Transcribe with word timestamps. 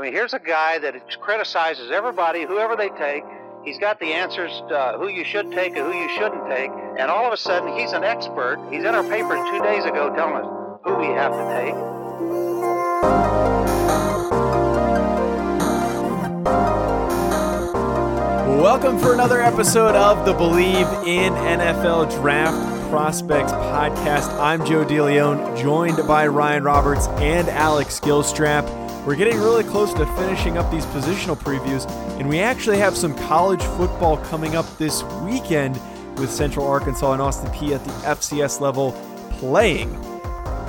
I 0.00 0.02
mean, 0.02 0.14
here's 0.14 0.32
a 0.32 0.38
guy 0.38 0.78
that 0.78 0.94
criticizes 1.20 1.90
everybody, 1.90 2.46
whoever 2.46 2.74
they 2.74 2.88
take. 2.88 3.22
He's 3.66 3.78
got 3.78 4.00
the 4.00 4.14
answers 4.14 4.50
uh, 4.72 4.96
who 4.96 5.08
you 5.08 5.24
should 5.24 5.52
take 5.52 5.76
and 5.76 5.92
who 5.92 5.92
you 5.92 6.08
shouldn't 6.16 6.48
take. 6.48 6.70
And 6.98 7.10
all 7.10 7.26
of 7.26 7.34
a 7.34 7.36
sudden, 7.36 7.76
he's 7.76 7.92
an 7.92 8.02
expert. 8.02 8.66
He's 8.72 8.82
in 8.82 8.94
our 8.94 9.02
paper 9.02 9.36
two 9.36 9.62
days 9.62 9.84
ago 9.84 10.10
telling 10.16 10.36
us 10.36 10.46
who 10.84 10.94
we 10.94 11.04
have 11.08 11.32
to 11.32 11.44
take. 11.54 11.74
Welcome 18.58 18.98
for 18.98 19.12
another 19.12 19.42
episode 19.42 19.94
of 19.96 20.24
the 20.24 20.32
Believe 20.32 20.86
in 21.06 21.34
NFL 21.34 22.10
Draft 22.10 22.88
Prospects 22.88 23.52
podcast. 23.52 24.34
I'm 24.40 24.64
Joe 24.64 24.82
DeLeon, 24.82 25.60
joined 25.60 25.98
by 26.08 26.26
Ryan 26.26 26.64
Roberts 26.64 27.06
and 27.18 27.50
Alex 27.50 28.00
Gilstrap. 28.00 28.89
We're 29.06 29.16
getting 29.16 29.38
really 29.38 29.64
close 29.64 29.94
to 29.94 30.04
finishing 30.14 30.58
up 30.58 30.70
these 30.70 30.84
positional 30.86 31.34
previews, 31.34 31.90
and 32.18 32.28
we 32.28 32.38
actually 32.40 32.76
have 32.78 32.94
some 32.94 33.16
college 33.16 33.62
football 33.62 34.18
coming 34.18 34.56
up 34.56 34.66
this 34.76 35.02
weekend 35.22 35.80
with 36.18 36.30
Central 36.30 36.66
Arkansas 36.66 37.14
and 37.14 37.22
Austin 37.22 37.50
Peay 37.50 37.74
at 37.74 37.82
the 37.82 37.90
FCS 37.90 38.60
level 38.60 38.92
playing. 39.38 39.90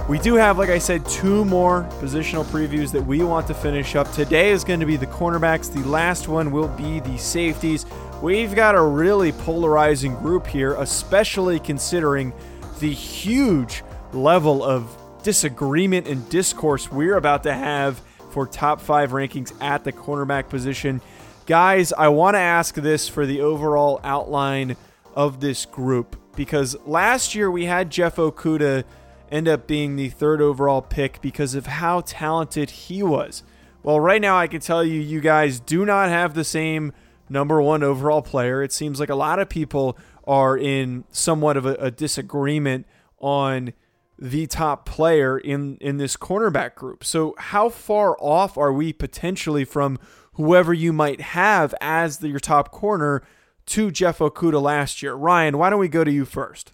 We 0.07 0.17
do 0.17 0.35
have, 0.35 0.57
like 0.57 0.69
I 0.69 0.77
said, 0.77 1.05
two 1.07 1.43
more 1.43 1.83
positional 1.99 2.45
previews 2.45 2.93
that 2.93 3.05
we 3.05 3.21
want 3.21 3.47
to 3.47 3.53
finish 3.53 3.97
up. 3.97 4.09
Today 4.13 4.51
is 4.51 4.63
going 4.63 4.79
to 4.79 4.85
be 4.85 4.95
the 4.95 5.07
cornerbacks, 5.07 5.71
the 5.71 5.85
last 5.85 6.29
one 6.29 6.51
will 6.51 6.69
be 6.69 7.01
the 7.01 7.17
safeties. 7.17 7.85
We've 8.21 8.55
got 8.55 8.75
a 8.75 8.81
really 8.81 9.33
polarizing 9.33 10.15
group 10.15 10.47
here, 10.47 10.75
especially 10.75 11.59
considering 11.59 12.31
the 12.79 12.93
huge 12.93 13.83
level 14.13 14.63
of 14.63 14.97
disagreement 15.21 16.07
and 16.07 16.27
discourse 16.29 16.89
we're 16.89 17.17
about 17.17 17.43
to 17.43 17.53
have 17.53 18.01
for 18.31 18.47
top 18.47 18.81
five 18.81 19.11
rankings 19.11 19.53
at 19.61 19.83
the 19.83 19.91
cornerback 19.91 20.49
position. 20.49 21.01
Guys, 21.45 21.91
I 21.93 22.07
want 22.07 22.35
to 22.35 22.39
ask 22.39 22.75
this 22.75 23.07
for 23.07 23.25
the 23.25 23.41
overall 23.41 23.99
outline 24.03 24.77
of 25.15 25.39
this 25.39 25.65
group 25.65 26.15
because 26.35 26.77
last 26.85 27.35
year 27.35 27.51
we 27.51 27.65
had 27.65 27.89
Jeff 27.89 28.15
Okudah 28.15 28.83
end 29.31 29.47
up 29.47 29.67
being 29.67 29.95
the 29.95 30.09
third 30.09 30.41
overall 30.41 30.81
pick 30.81 31.21
because 31.21 31.55
of 31.55 31.65
how 31.65 32.01
talented 32.01 32.69
he 32.69 33.03
was. 33.03 33.43
Well, 33.83 33.99
right 33.99 34.21
now 34.21 34.37
I 34.37 34.47
can 34.47 34.61
tell 34.61 34.83
you, 34.83 34.99
you 34.99 35.21
guys 35.21 35.59
do 35.59 35.85
not 35.85 36.09
have 36.09 36.33
the 36.33 36.43
same 36.43 36.93
number 37.29 37.61
one 37.61 37.81
overall 37.81 38.21
player. 38.21 38.61
It 38.61 38.71
seems 38.71 38.99
like 38.99 39.09
a 39.09 39.15
lot 39.15 39.39
of 39.39 39.49
people 39.49 39.97
are 40.27 40.57
in 40.57 41.05
somewhat 41.11 41.57
of 41.57 41.65
a, 41.65 41.75
a 41.75 41.91
disagreement 41.91 42.85
on 43.19 43.73
the 44.21 44.45
top 44.45 44.85
player 44.85 45.39
in 45.39 45.77
in 45.81 45.97
this 45.97 46.15
cornerback 46.15 46.75
group. 46.75 47.03
So 47.03 47.33
how 47.39 47.69
far 47.69 48.15
off 48.19 48.55
are 48.55 48.71
we 48.71 48.93
potentially 48.93 49.65
from 49.65 49.97
whoever 50.33 50.73
you 50.73 50.93
might 50.93 51.19
have 51.21 51.73
as 51.81 52.19
the, 52.19 52.29
your 52.29 52.39
top 52.39 52.71
corner 52.71 53.23
to 53.65 53.89
Jeff 53.89 54.19
Okudah 54.19 54.61
last 54.61 55.01
year? 55.01 55.15
Ryan, 55.15 55.57
why 55.57 55.71
don't 55.71 55.79
we 55.79 55.87
go 55.87 56.03
to 56.03 56.11
you 56.11 56.25
first? 56.25 56.73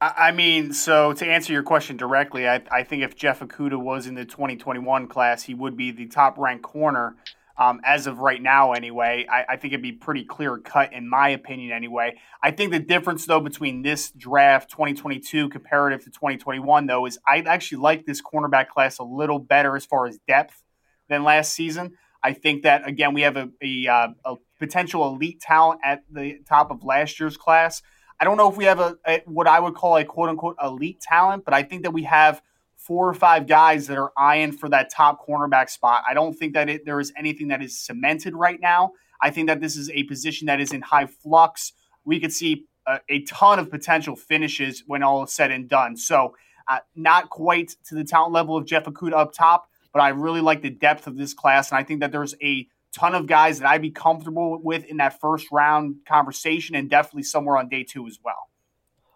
I 0.00 0.32
mean, 0.32 0.72
so 0.72 1.12
to 1.12 1.24
answer 1.24 1.52
your 1.52 1.62
question 1.62 1.96
directly, 1.96 2.48
I, 2.48 2.60
I 2.72 2.82
think 2.82 3.04
if 3.04 3.14
Jeff 3.14 3.38
Okudah 3.38 3.80
was 3.80 4.08
in 4.08 4.16
the 4.16 4.24
2021 4.24 5.06
class, 5.06 5.44
he 5.44 5.54
would 5.54 5.76
be 5.76 5.92
the 5.92 6.06
top 6.06 6.36
ranked 6.38 6.64
corner. 6.64 7.14
Um, 7.56 7.80
as 7.84 8.06
of 8.06 8.18
right 8.18 8.40
now, 8.40 8.72
anyway, 8.72 9.26
I, 9.30 9.44
I, 9.50 9.56
think 9.56 9.74
it'd 9.74 9.82
be 9.82 9.92
pretty 9.92 10.24
clear 10.24 10.56
cut, 10.58 10.92
in 10.94 11.08
my 11.08 11.28
opinion, 11.28 11.70
anyway. 11.70 12.18
I 12.42 12.50
think 12.50 12.72
the 12.72 12.78
difference, 12.78 13.26
though, 13.26 13.40
between 13.40 13.82
this 13.82 14.10
draft 14.10 14.70
2022 14.70 15.50
comparative 15.50 16.00
to 16.04 16.10
2021, 16.10 16.86
though, 16.86 17.04
is 17.06 17.18
I 17.28 17.40
actually 17.40 17.82
like 17.82 18.06
this 18.06 18.22
cornerback 18.22 18.68
class 18.68 18.98
a 18.98 19.04
little 19.04 19.38
better 19.38 19.76
as 19.76 19.84
far 19.84 20.06
as 20.06 20.18
depth 20.26 20.62
than 21.08 21.24
last 21.24 21.52
season. 21.54 21.92
I 22.22 22.32
think 22.32 22.62
that, 22.62 22.88
again, 22.88 23.12
we 23.12 23.22
have 23.22 23.36
a, 23.36 23.50
a, 23.62 23.86
uh, 23.86 24.08
a 24.24 24.34
potential 24.58 25.06
elite 25.08 25.40
talent 25.40 25.80
at 25.84 26.04
the 26.10 26.38
top 26.48 26.70
of 26.70 26.84
last 26.84 27.20
year's 27.20 27.36
class. 27.36 27.82
I 28.18 28.24
don't 28.24 28.36
know 28.36 28.48
if 28.48 28.56
we 28.56 28.64
have 28.64 28.78
a, 28.78 28.96
a, 29.06 29.22
what 29.26 29.48
I 29.48 29.58
would 29.58 29.74
call 29.74 29.96
a 29.96 30.04
quote 30.04 30.28
unquote 30.28 30.56
elite 30.62 31.00
talent, 31.00 31.44
but 31.44 31.52
I 31.52 31.64
think 31.64 31.82
that 31.82 31.90
we 31.90 32.04
have 32.04 32.40
four 32.86 33.08
or 33.08 33.14
five 33.14 33.46
guys 33.46 33.86
that 33.86 33.98
are 33.98 34.12
eyeing 34.16 34.52
for 34.52 34.68
that 34.68 34.90
top 34.90 35.26
cornerback 35.26 35.70
spot. 35.70 36.02
I 36.08 36.14
don't 36.14 36.34
think 36.34 36.54
that 36.54 36.68
it, 36.68 36.84
there 36.84 37.00
is 37.00 37.12
anything 37.16 37.48
that 37.48 37.62
is 37.62 37.78
cemented 37.78 38.34
right 38.34 38.60
now. 38.60 38.92
I 39.20 39.30
think 39.30 39.48
that 39.48 39.60
this 39.60 39.76
is 39.76 39.88
a 39.90 40.02
position 40.04 40.46
that 40.46 40.60
is 40.60 40.72
in 40.72 40.82
high 40.82 41.06
flux. 41.06 41.72
We 42.04 42.18
could 42.18 42.32
see 42.32 42.64
a, 42.86 42.98
a 43.08 43.22
ton 43.22 43.58
of 43.58 43.70
potential 43.70 44.16
finishes 44.16 44.82
when 44.86 45.02
all 45.02 45.22
is 45.22 45.32
said 45.32 45.52
and 45.52 45.68
done. 45.68 45.96
So, 45.96 46.34
uh, 46.68 46.78
not 46.94 47.30
quite 47.30 47.76
to 47.86 47.94
the 47.94 48.04
talent 48.04 48.32
level 48.32 48.56
of 48.56 48.66
Jeff 48.66 48.84
Okudah 48.84 49.14
up 49.14 49.32
top, 49.32 49.68
but 49.92 50.00
I 50.00 50.10
really 50.10 50.40
like 50.40 50.62
the 50.62 50.70
depth 50.70 51.06
of 51.06 51.16
this 51.16 51.34
class, 51.34 51.70
and 51.70 51.78
I 51.78 51.82
think 51.82 52.00
that 52.00 52.12
there's 52.12 52.34
a 52.42 52.66
ton 52.92 53.14
of 53.14 53.26
guys 53.26 53.58
that 53.58 53.68
I'd 53.68 53.82
be 53.82 53.90
comfortable 53.90 54.60
with 54.62 54.84
in 54.84 54.98
that 54.98 55.20
first 55.20 55.48
round 55.50 55.96
conversation, 56.06 56.74
and 56.76 56.88
definitely 56.88 57.24
somewhere 57.24 57.56
on 57.56 57.68
day 57.68 57.84
two 57.84 58.06
as 58.06 58.18
well. 58.24 58.48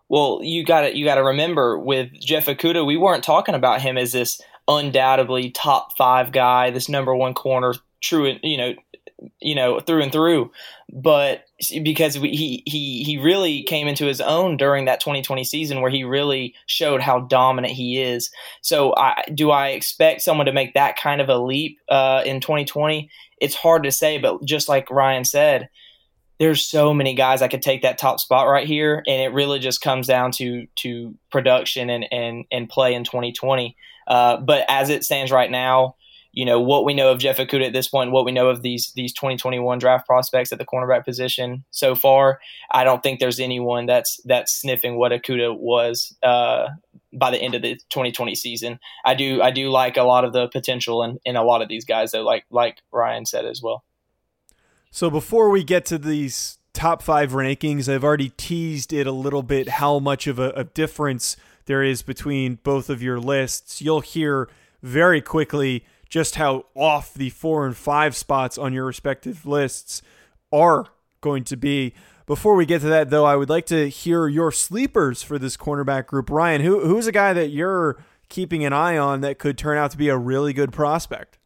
Well, 0.09 0.41
you 0.43 0.65
got 0.65 0.83
to 0.83 0.97
you 0.97 1.05
got 1.05 1.17
to 1.17 1.25
remember 1.25 1.78
with 1.78 2.12
Jeff 2.21 2.47
Okudah, 2.47 2.87
we 2.87 2.97
weren't 2.97 3.25
talking 3.25 3.55
about 3.55 3.83
him 3.83 3.99
as 3.99 4.12
this 4.12 4.41
undoubtedly 4.69 5.50
top 5.50 5.97
five 5.97 6.33
guy, 6.33 6.71
this 6.71 6.89
number 6.89 7.15
one 7.15 7.34
corner, 7.34 7.75
true, 8.00 8.37
you 8.43 8.56
know, 8.56 8.75
you 9.41 9.55
know, 9.55 9.81
through 9.81 10.03
and 10.03 10.12
through. 10.12 10.53
But 10.93 11.44
because 11.83 12.19
we, 12.19 12.31
he 12.31 12.62
he 12.67 13.03
he 13.03 13.19
really 13.19 13.62
came 13.65 13.89
into 13.89 14.06
his 14.06 14.21
own 14.21 14.56
during 14.56 14.84
that 14.84 15.00
2020 15.00 15.43
season 15.43 15.81
where 15.81 15.91
he 15.91 16.05
really 16.05 16.55
showed 16.67 17.00
how 17.00 17.21
dominant 17.21 17.75
he 17.75 18.00
is. 18.00 18.31
So, 18.62 18.94
I, 18.97 19.25
do 19.34 19.50
I 19.50 19.69
expect 19.69 20.23
someone 20.23 20.47
to 20.47 20.53
make 20.53 20.75
that 20.75 20.97
kind 20.97 21.21
of 21.21 21.28
a 21.28 21.38
leap 21.38 21.78
uh, 21.88 22.23
in 22.25 22.41
2020? 22.41 23.11
it's 23.41 23.55
hard 23.55 23.83
to 23.84 23.93
say, 23.93 24.19
but 24.19 24.44
just 24.44 24.69
like 24.69 24.91
Ryan 24.91 25.25
said, 25.25 25.69
there's 26.38 26.62
so 26.62 26.92
many 26.92 27.14
guys 27.14 27.42
I 27.42 27.48
could 27.48 27.62
take 27.62 27.82
that 27.82 27.98
top 27.98 28.20
spot 28.20 28.48
right 28.48 28.66
here, 28.66 29.02
and 29.06 29.22
it 29.22 29.32
really 29.32 29.58
just 29.58 29.80
comes 29.80 30.06
down 30.06 30.32
to 30.32 30.66
to 30.76 31.14
production 31.30 31.91
and 31.91 32.06
and 32.10 32.44
and 32.50 32.69
play 32.69 32.94
in 32.94 33.04
2020. 33.04 33.76
Uh, 34.06 34.36
but 34.38 34.64
as 34.69 34.88
it 34.88 35.04
stands 35.04 35.32
right 35.32 35.50
now, 35.50 35.96
you 36.32 36.44
know 36.44 36.60
what 36.60 36.84
we 36.84 36.92
know 36.92 37.10
of 37.10 37.19
Jeff 37.19 37.38
Okudah 37.38 37.66
at 37.66 37.72
this 37.72 37.88
point, 37.88 38.12
what 38.12 38.26
we 38.26 38.32
know 38.32 38.48
of 38.48 38.60
these 38.60 38.92
these 38.94 39.14
2021 39.14 39.78
draft 39.78 40.06
prospects 40.06 40.52
at 40.52 40.58
the 40.58 40.66
cornerback 40.66 41.04
position 41.04 41.64
so 41.70 41.94
far, 41.94 42.38
I 42.70 42.84
don't 42.84 43.02
think 43.02 43.19
there's 43.19 43.41
anyone 43.41 43.86
that's 43.86 44.20
that's 44.25 44.54
sniffing 44.54 44.98
what 44.98 45.12
Okudah 45.12 45.58
was 45.58 46.14
uh, 46.22 46.69
by 47.14 47.30
the 47.30 47.38
end 47.38 47.54
of 47.54 47.62
the 47.62 47.76
2020 47.91 48.34
season. 48.34 48.78
I 49.06 49.14
do 49.14 49.41
I 49.41 49.50
do 49.50 49.70
like 49.70 49.96
a 49.96 50.02
lot 50.02 50.25
of 50.25 50.34
the 50.34 50.48
potential 50.48 51.02
in, 51.02 51.19
in 51.25 51.36
a 51.36 51.42
lot 51.42 51.62
of 51.62 51.69
these 51.69 51.86
guys 51.86 52.12
though, 52.12 52.22
like 52.22 52.44
like 52.50 52.82
Ryan 52.92 53.25
said 53.25 53.46
as 53.46 53.62
well. 53.62 53.82
So 54.91 55.10
before 55.10 55.50
we 55.50 55.62
get 55.62 55.84
to 55.86 55.98
these 55.98 56.58
top 56.72 57.02
five 57.02 57.32
rankings, 57.32 57.92
I've 57.92 58.04
already 58.04 58.30
teased 58.36 58.92
it 58.92 59.06
a 59.06 59.12
little 59.12 59.42
bit 59.42 59.69
how 59.69 59.98
much 59.98 60.26
of 60.26 60.38
a, 60.38 60.50
a 60.50 60.64
difference 60.64 61.36
there 61.66 61.82
is 61.82 62.02
between 62.02 62.58
both 62.62 62.88
of 62.88 63.02
your 63.02 63.19
lists. 63.19 63.82
You'll 63.82 64.00
hear 64.00 64.48
very 64.82 65.20
quickly 65.20 65.84
just 66.08 66.36
how 66.36 66.66
off 66.75 67.12
the 67.14 67.30
four 67.30 67.66
and 67.66 67.76
five 67.76 68.14
spots 68.14 68.56
on 68.56 68.72
your 68.72 68.87
respective 68.87 69.44
lists 69.44 70.02
are 70.52 70.87
going 71.20 71.44
to 71.44 71.56
be. 71.56 71.93
Before 72.26 72.55
we 72.55 72.66
get 72.66 72.81
to 72.81 72.88
that, 72.88 73.11
though, 73.11 73.25
I 73.25 73.37
would 73.37 73.49
like 73.49 73.66
to 73.66 73.88
hear 73.88 74.28
your 74.28 74.50
sleepers 74.50 75.22
for 75.22 75.38
this 75.38 75.56
cornerback 75.56 76.06
group. 76.06 76.31
Ryan, 76.31 76.62
who 76.62 76.87
who's 76.87 77.06
a 77.06 77.12
guy 77.12 77.32
that 77.32 77.49
you're 77.49 78.02
keeping 78.28 78.64
an 78.64 78.72
eye 78.72 78.96
on 78.96 79.20
that 79.20 79.38
could 79.38 79.56
turn 79.56 79.78
out 79.78 79.93
to 79.93 79.96
be 79.96 80.08
a 80.08 80.16
really 80.16 80.52
good 80.52 80.72
prospect? 80.72 81.38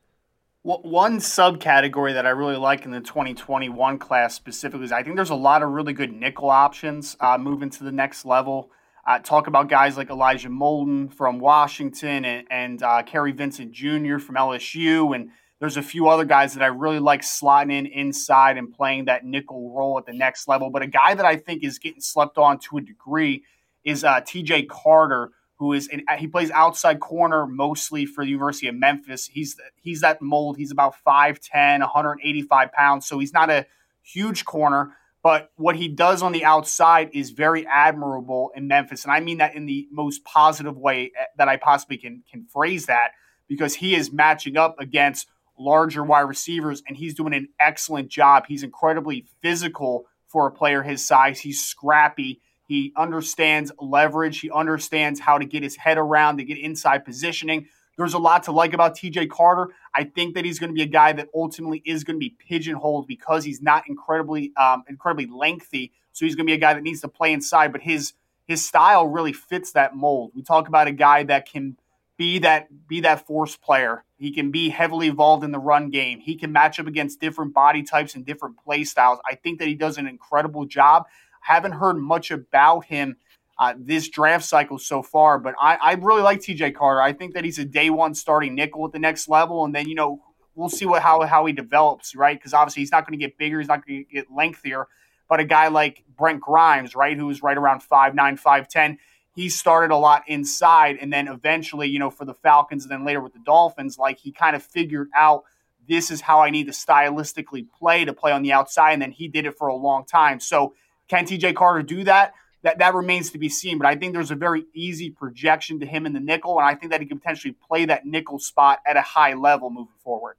One 0.62 1.20
subcategory 1.20 2.12
that 2.12 2.26
I 2.26 2.30
really 2.30 2.56
like 2.56 2.84
in 2.84 2.90
the 2.90 3.00
2021 3.00 3.98
class 3.98 4.34
specifically 4.34 4.84
is 4.84 4.92
I 4.92 5.02
think 5.02 5.16
there's 5.16 5.30
a 5.30 5.34
lot 5.34 5.62
of 5.62 5.70
really 5.70 5.94
good 5.94 6.12
nickel 6.12 6.50
options 6.50 7.16
uh, 7.18 7.38
moving 7.38 7.70
to 7.70 7.84
the 7.84 7.90
next 7.90 8.26
level. 8.26 8.70
Uh, 9.06 9.18
talk 9.20 9.46
about 9.46 9.70
guys 9.70 9.96
like 9.96 10.10
Elijah 10.10 10.50
Molden 10.50 11.10
from 11.14 11.38
Washington 11.38 12.26
and, 12.26 12.46
and 12.50 12.82
uh, 12.82 13.02
Kary 13.04 13.32
Vincent 13.32 13.72
Jr. 13.72 14.18
from 14.18 14.34
LSU. 14.34 15.14
And 15.14 15.30
there's 15.60 15.78
a 15.78 15.82
few 15.82 16.08
other 16.08 16.26
guys 16.26 16.52
that 16.52 16.62
I 16.62 16.66
really 16.66 16.98
like 16.98 17.22
slotting 17.22 17.72
in 17.72 17.86
inside 17.86 18.58
and 18.58 18.70
playing 18.70 19.06
that 19.06 19.24
nickel 19.24 19.72
role 19.74 19.96
at 19.96 20.04
the 20.04 20.12
next 20.12 20.46
level. 20.46 20.68
But 20.68 20.82
a 20.82 20.86
guy 20.86 21.14
that 21.14 21.24
I 21.24 21.36
think 21.36 21.64
is 21.64 21.78
getting 21.78 22.02
slept 22.02 22.36
on 22.36 22.58
to 22.68 22.76
a 22.76 22.82
degree 22.82 23.44
is 23.82 24.04
uh, 24.04 24.20
TJ 24.20 24.68
Carter, 24.68 25.30
who 25.60 25.74
is 25.74 25.88
in, 25.88 26.02
he 26.18 26.26
plays 26.26 26.50
outside 26.50 27.00
corner 27.00 27.46
mostly 27.46 28.06
for 28.06 28.24
the 28.24 28.30
University 28.30 28.66
of 28.66 28.74
Memphis. 28.74 29.26
He's 29.26 29.60
he's 29.76 30.00
that 30.00 30.22
mold. 30.22 30.56
He's 30.56 30.70
about 30.70 30.94
5'10", 31.06 31.80
185 31.80 32.72
pounds, 32.72 33.06
so 33.06 33.18
he's 33.18 33.34
not 33.34 33.50
a 33.50 33.66
huge 34.02 34.46
corner. 34.46 34.96
But 35.22 35.52
what 35.56 35.76
he 35.76 35.86
does 35.86 36.22
on 36.22 36.32
the 36.32 36.46
outside 36.46 37.10
is 37.12 37.28
very 37.32 37.66
admirable 37.66 38.50
in 38.56 38.68
Memphis, 38.68 39.04
and 39.04 39.12
I 39.12 39.20
mean 39.20 39.36
that 39.36 39.54
in 39.54 39.66
the 39.66 39.86
most 39.92 40.24
positive 40.24 40.78
way 40.78 41.12
eh, 41.14 41.24
that 41.36 41.48
I 41.48 41.58
possibly 41.58 41.98
can 41.98 42.24
can 42.28 42.46
phrase 42.46 42.86
that, 42.86 43.10
because 43.46 43.74
he 43.74 43.94
is 43.94 44.10
matching 44.10 44.56
up 44.56 44.76
against 44.80 45.28
larger 45.58 46.02
wide 46.02 46.20
receivers, 46.22 46.82
and 46.88 46.96
he's 46.96 47.14
doing 47.14 47.34
an 47.34 47.48
excellent 47.60 48.08
job. 48.08 48.46
He's 48.48 48.62
incredibly 48.62 49.26
physical 49.42 50.06
for 50.26 50.46
a 50.46 50.50
player 50.50 50.82
his 50.82 51.06
size. 51.06 51.40
He's 51.40 51.62
scrappy. 51.62 52.40
He 52.70 52.92
understands 52.96 53.72
leverage. 53.80 54.38
He 54.38 54.48
understands 54.48 55.18
how 55.18 55.38
to 55.38 55.44
get 55.44 55.64
his 55.64 55.74
head 55.74 55.98
around, 55.98 56.36
to 56.36 56.44
get 56.44 56.56
inside 56.56 57.04
positioning. 57.04 57.66
There's 57.98 58.14
a 58.14 58.18
lot 58.18 58.44
to 58.44 58.52
like 58.52 58.74
about 58.74 58.96
TJ 58.96 59.28
Carter. 59.28 59.74
I 59.92 60.04
think 60.04 60.36
that 60.36 60.44
he's 60.44 60.60
going 60.60 60.70
to 60.70 60.74
be 60.74 60.82
a 60.82 60.86
guy 60.86 61.12
that 61.14 61.30
ultimately 61.34 61.82
is 61.84 62.04
going 62.04 62.14
to 62.14 62.20
be 62.20 62.36
pigeonholed 62.38 63.08
because 63.08 63.42
he's 63.42 63.60
not 63.60 63.88
incredibly 63.88 64.52
um, 64.56 64.84
incredibly 64.88 65.26
lengthy. 65.26 65.90
So 66.12 66.24
he's 66.24 66.36
going 66.36 66.46
to 66.46 66.50
be 66.50 66.54
a 66.54 66.60
guy 66.60 66.72
that 66.74 66.84
needs 66.84 67.00
to 67.00 67.08
play 67.08 67.32
inside, 67.32 67.72
but 67.72 67.80
his 67.80 68.12
his 68.46 68.64
style 68.64 69.04
really 69.08 69.32
fits 69.32 69.72
that 69.72 69.96
mold. 69.96 70.30
We 70.36 70.42
talk 70.42 70.68
about 70.68 70.86
a 70.86 70.92
guy 70.92 71.24
that 71.24 71.50
can 71.50 71.76
be 72.16 72.38
that 72.38 72.68
be 72.86 73.00
that 73.00 73.26
force 73.26 73.56
player. 73.56 74.04
He 74.16 74.30
can 74.30 74.52
be 74.52 74.68
heavily 74.68 75.08
involved 75.08 75.42
in 75.42 75.50
the 75.50 75.58
run 75.58 75.90
game. 75.90 76.20
He 76.20 76.36
can 76.36 76.52
match 76.52 76.78
up 76.78 76.86
against 76.86 77.20
different 77.20 77.52
body 77.52 77.82
types 77.82 78.14
and 78.14 78.24
different 78.24 78.62
play 78.62 78.84
styles. 78.84 79.18
I 79.28 79.34
think 79.34 79.58
that 79.58 79.66
he 79.66 79.74
does 79.74 79.98
an 79.98 80.06
incredible 80.06 80.66
job. 80.66 81.06
Haven't 81.40 81.72
heard 81.72 81.96
much 81.96 82.30
about 82.30 82.84
him 82.84 83.16
uh, 83.58 83.74
this 83.78 84.08
draft 84.08 84.44
cycle 84.44 84.78
so 84.78 85.02
far, 85.02 85.38
but 85.38 85.54
I, 85.60 85.76
I 85.76 85.92
really 85.92 86.22
like 86.22 86.40
TJ 86.40 86.74
Carter. 86.74 87.02
I 87.02 87.12
think 87.12 87.34
that 87.34 87.44
he's 87.44 87.58
a 87.58 87.64
day 87.64 87.90
one 87.90 88.14
starting 88.14 88.54
nickel 88.54 88.86
at 88.86 88.92
the 88.92 88.98
next 88.98 89.28
level, 89.28 89.64
and 89.66 89.74
then 89.74 89.86
you 89.86 89.94
know 89.94 90.22
we'll 90.54 90.70
see 90.70 90.86
what 90.86 91.02
how 91.02 91.20
how 91.22 91.44
he 91.44 91.52
develops, 91.52 92.14
right? 92.14 92.38
Because 92.38 92.54
obviously 92.54 92.80
he's 92.80 92.90
not 92.90 93.06
going 93.06 93.18
to 93.18 93.22
get 93.24 93.36
bigger, 93.36 93.58
he's 93.58 93.68
not 93.68 93.86
going 93.86 94.06
to 94.06 94.12
get 94.12 94.32
lengthier. 94.34 94.86
But 95.28 95.40
a 95.40 95.44
guy 95.44 95.68
like 95.68 96.04
Brent 96.16 96.40
Grimes, 96.40 96.94
right, 96.94 97.16
who's 97.16 97.42
right 97.42 97.56
around 97.56 97.82
five 97.82 98.14
nine, 98.14 98.38
five 98.38 98.66
ten, 98.66 98.98
he 99.34 99.50
started 99.50 99.94
a 99.94 99.96
lot 99.96 100.22
inside, 100.26 100.96
and 100.98 101.12
then 101.12 101.28
eventually, 101.28 101.88
you 101.88 101.98
know, 101.98 102.10
for 102.10 102.24
the 102.24 102.34
Falcons, 102.34 102.84
and 102.84 102.90
then 102.90 103.04
later 103.04 103.20
with 103.20 103.34
the 103.34 103.40
Dolphins, 103.44 103.98
like 103.98 104.18
he 104.18 104.32
kind 104.32 104.56
of 104.56 104.62
figured 104.62 105.08
out 105.14 105.44
this 105.86 106.10
is 106.10 106.20
how 106.22 106.40
I 106.40 106.50
need 106.50 106.66
to 106.66 106.72
stylistically 106.72 107.66
play 107.78 108.04
to 108.04 108.12
play 108.12 108.32
on 108.32 108.42
the 108.42 108.52
outside, 108.52 108.92
and 108.92 109.02
then 109.02 109.12
he 109.12 109.28
did 109.28 109.44
it 109.44 109.58
for 109.58 109.68
a 109.68 109.74
long 109.74 110.06
time. 110.06 110.40
So 110.40 110.74
can 111.10 111.26
TJ 111.26 111.56
Carter 111.56 111.82
do 111.82 112.04
that? 112.04 112.34
That 112.62 112.78
that 112.78 112.94
remains 112.94 113.30
to 113.30 113.38
be 113.38 113.48
seen. 113.48 113.78
But 113.78 113.88
I 113.88 113.96
think 113.96 114.12
there's 114.12 114.30
a 114.30 114.36
very 114.36 114.64
easy 114.74 115.10
projection 115.10 115.80
to 115.80 115.86
him 115.86 116.06
in 116.06 116.12
the 116.12 116.20
nickel, 116.20 116.58
and 116.58 116.66
I 116.66 116.74
think 116.74 116.92
that 116.92 117.00
he 117.00 117.06
can 117.06 117.18
potentially 117.18 117.56
play 117.68 117.86
that 117.86 118.06
nickel 118.06 118.38
spot 118.38 118.80
at 118.86 118.96
a 118.96 119.02
high 119.02 119.34
level 119.34 119.70
moving 119.70 119.92
forward. 120.04 120.36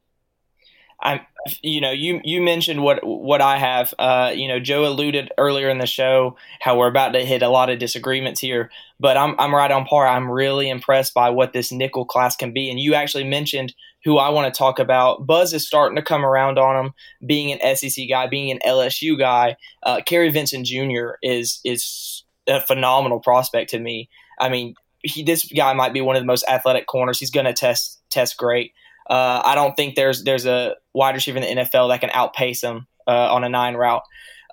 I, 1.01 1.25
you 1.61 1.81
know, 1.81 1.91
you 1.91 2.21
you 2.23 2.41
mentioned 2.41 2.83
what 2.83 2.99
what 3.03 3.41
I 3.41 3.57
have. 3.57 3.93
Uh, 3.97 4.31
you 4.35 4.47
know, 4.47 4.59
Joe 4.59 4.85
alluded 4.85 5.31
earlier 5.37 5.69
in 5.69 5.79
the 5.79 5.87
show 5.87 6.37
how 6.59 6.77
we're 6.77 6.87
about 6.87 7.13
to 7.13 7.25
hit 7.25 7.41
a 7.41 7.49
lot 7.49 7.69
of 7.69 7.79
disagreements 7.79 8.39
here, 8.39 8.69
but 8.99 9.17
I'm 9.17 9.35
I'm 9.39 9.53
right 9.53 9.71
on 9.71 9.85
par. 9.85 10.07
I'm 10.07 10.29
really 10.29 10.69
impressed 10.69 11.13
by 11.13 11.29
what 11.29 11.53
this 11.53 11.71
nickel 11.71 12.05
class 12.05 12.35
can 12.35 12.53
be, 12.53 12.69
and 12.69 12.79
you 12.79 12.93
actually 12.93 13.23
mentioned 13.23 13.73
who 14.03 14.17
I 14.17 14.29
want 14.29 14.51
to 14.53 14.57
talk 14.57 14.79
about. 14.79 15.25
Buzz 15.25 15.53
is 15.53 15.65
starting 15.65 15.95
to 15.95 16.01
come 16.01 16.25
around 16.25 16.57
on 16.57 16.85
him, 16.85 16.93
being 17.25 17.51
an 17.51 17.75
SEC 17.75 18.05
guy, 18.09 18.27
being 18.27 18.51
an 18.51 18.59
LSU 18.65 19.17
guy. 19.17 19.57
Uh, 19.83 20.01
Kary 20.05 20.29
Vincent 20.29 20.65
Jr. 20.65 21.13
is 21.23 21.59
is 21.63 22.23
a 22.47 22.61
phenomenal 22.61 23.19
prospect 23.19 23.71
to 23.71 23.79
me. 23.79 24.09
I 24.39 24.49
mean, 24.49 24.75
he, 25.03 25.23
this 25.23 25.45
guy 25.45 25.73
might 25.73 25.93
be 25.93 26.01
one 26.01 26.15
of 26.15 26.21
the 26.21 26.27
most 26.27 26.45
athletic 26.47 26.87
corners. 26.87 27.19
He's 27.19 27.31
going 27.31 27.45
to 27.45 27.53
test 27.53 27.99
test 28.09 28.37
great. 28.37 28.73
Uh, 29.09 29.41
I 29.43 29.55
don't 29.55 29.75
think 29.75 29.95
there's 29.95 30.23
there's 30.23 30.45
a 30.45 30.75
wide 30.93 31.15
receiver 31.15 31.39
in 31.39 31.57
the 31.57 31.63
NFL 31.63 31.89
that 31.89 32.01
can 32.01 32.11
outpace 32.11 32.61
him 32.63 32.87
uh, 33.07 33.33
on 33.33 33.43
a 33.43 33.49
nine 33.49 33.75
route. 33.75 34.03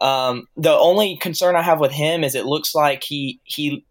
Um, 0.00 0.46
the 0.56 0.72
only 0.72 1.16
concern 1.16 1.56
I 1.56 1.62
have 1.62 1.80
with 1.80 1.92
him 1.92 2.24
is 2.24 2.34
it 2.34 2.46
looks 2.46 2.74
like 2.74 3.04
he 3.04 3.40
he. 3.44 3.84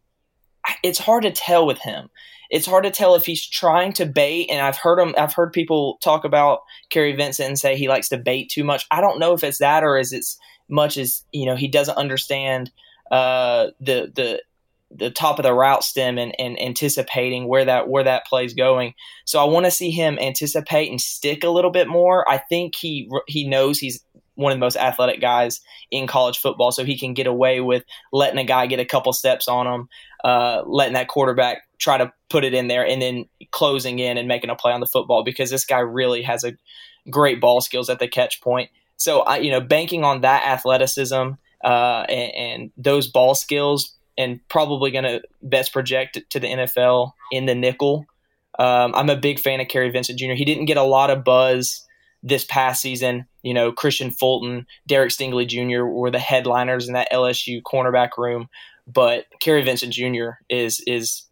It's 0.83 0.99
hard 0.99 1.23
to 1.23 1.31
tell 1.31 1.65
with 1.65 1.79
him 1.79 2.09
it's 2.49 2.65
hard 2.65 2.83
to 2.85 2.91
tell 2.91 3.15
if 3.15 3.25
he's 3.25 3.45
trying 3.45 3.93
to 3.93 4.05
bait. 4.05 4.47
And 4.49 4.61
I've 4.61 4.77
heard 4.77 4.99
him, 4.99 5.13
I've 5.17 5.33
heard 5.33 5.51
people 5.51 5.97
talk 6.01 6.23
about 6.23 6.59
Kary 6.89 7.13
Vincent 7.13 7.47
and 7.47 7.59
say 7.59 7.75
he 7.75 7.89
likes 7.89 8.09
to 8.09 8.17
bait 8.17 8.49
too 8.49 8.63
much. 8.63 8.85
I 8.91 9.01
don't 9.01 9.19
know 9.19 9.33
if 9.33 9.43
it's 9.43 9.59
that 9.59 9.83
or 9.83 9.97
is 9.97 10.13
it's 10.13 10.37
much 10.69 10.97
as 10.97 11.23
you 11.31 11.45
know 11.45 11.55
he 11.55 11.67
doesn't 11.67 11.97
understand 11.97 12.71
uh, 13.11 13.67
the 13.79 14.11
the 14.13 14.41
the 14.89 15.11
top 15.11 15.37
of 15.39 15.43
the 15.43 15.53
route 15.53 15.83
stem 15.83 16.17
and, 16.17 16.33
and 16.39 16.59
anticipating 16.59 17.47
where 17.47 17.65
that 17.65 17.89
where 17.89 18.03
that 18.03 18.25
play 18.25 18.45
is 18.45 18.53
going. 18.53 18.93
So 19.25 19.39
I 19.39 19.45
want 19.45 19.65
to 19.65 19.71
see 19.71 19.91
him 19.91 20.17
anticipate 20.19 20.89
and 20.89 21.01
stick 21.01 21.43
a 21.43 21.49
little 21.49 21.71
bit 21.71 21.87
more. 21.87 22.29
I 22.29 22.37
think 22.37 22.75
he 22.75 23.09
he 23.27 23.47
knows 23.47 23.79
he's 23.79 24.03
one 24.35 24.51
of 24.51 24.57
the 24.57 24.65
most 24.65 24.77
athletic 24.77 25.19
guys 25.19 25.59
in 25.89 26.07
college 26.07 26.37
football, 26.37 26.71
so 26.71 26.85
he 26.85 26.97
can 26.97 27.13
get 27.13 27.27
away 27.27 27.59
with 27.59 27.83
letting 28.13 28.39
a 28.39 28.43
guy 28.43 28.67
get 28.67 28.79
a 28.79 28.85
couple 28.85 29.11
steps 29.11 29.47
on 29.47 29.65
him, 29.67 29.89
uh, 30.23 30.61
letting 30.65 30.93
that 30.93 31.07
quarterback 31.07 31.63
try 31.79 31.97
to 31.97 32.11
put 32.29 32.43
it 32.43 32.53
in 32.53 32.67
there, 32.67 32.85
and 32.85 33.01
then 33.01 33.25
closing 33.51 33.99
in 33.99 34.17
and 34.17 34.27
making 34.27 34.49
a 34.49 34.55
play 34.55 34.71
on 34.71 34.79
the 34.79 34.85
football 34.85 35.23
because 35.23 35.49
this 35.49 35.65
guy 35.65 35.79
really 35.79 36.21
has 36.21 36.43
a 36.43 36.53
great 37.09 37.41
ball 37.41 37.61
skills 37.61 37.89
at 37.89 37.99
the 37.99 38.07
catch 38.07 38.41
point. 38.41 38.69
So 38.97 39.21
I, 39.21 39.37
you 39.37 39.51
know, 39.51 39.61
banking 39.61 40.03
on 40.03 40.21
that 40.21 40.45
athleticism 40.45 41.31
uh, 41.63 42.05
and, 42.09 42.35
and 42.35 42.71
those 42.77 43.07
ball 43.07 43.35
skills, 43.35 43.96
and 44.17 44.39
probably 44.49 44.91
going 44.91 45.03
to 45.03 45.21
best 45.41 45.73
project 45.73 46.19
to 46.29 46.39
the 46.39 46.47
NFL 46.47 47.11
in 47.31 47.45
the 47.45 47.55
nickel. 47.55 48.05
Um, 48.59 48.93
I'm 48.95 49.09
a 49.09 49.15
big 49.15 49.39
fan 49.39 49.59
of 49.59 49.67
Kary 49.67 49.89
Vincent 49.89 50.17
Jr. 50.17 50.33
He 50.33 50.45
didn't 50.45 50.65
get 50.65 50.77
a 50.77 50.83
lot 50.83 51.09
of 51.09 51.23
buzz 51.23 51.85
this 52.23 52.43
past 52.43 52.81
season. 52.81 53.27
You 53.43 53.53
know, 53.53 53.71
Kristian 53.71 54.13
Fulton, 54.13 54.65
Derek 54.87 55.11
Stingley 55.11 55.47
Jr. 55.47 55.85
were 55.85 56.11
the 56.11 56.19
headliners 56.19 56.87
in 56.87 56.93
that 56.93 57.11
LSU 57.11 57.61
cornerback 57.61 58.17
room, 58.17 58.49
but 58.87 59.25
Kary 59.39 59.63
Vincent 59.63 59.93
Jr. 59.93 60.31
is 60.49 60.81
is 60.87 61.23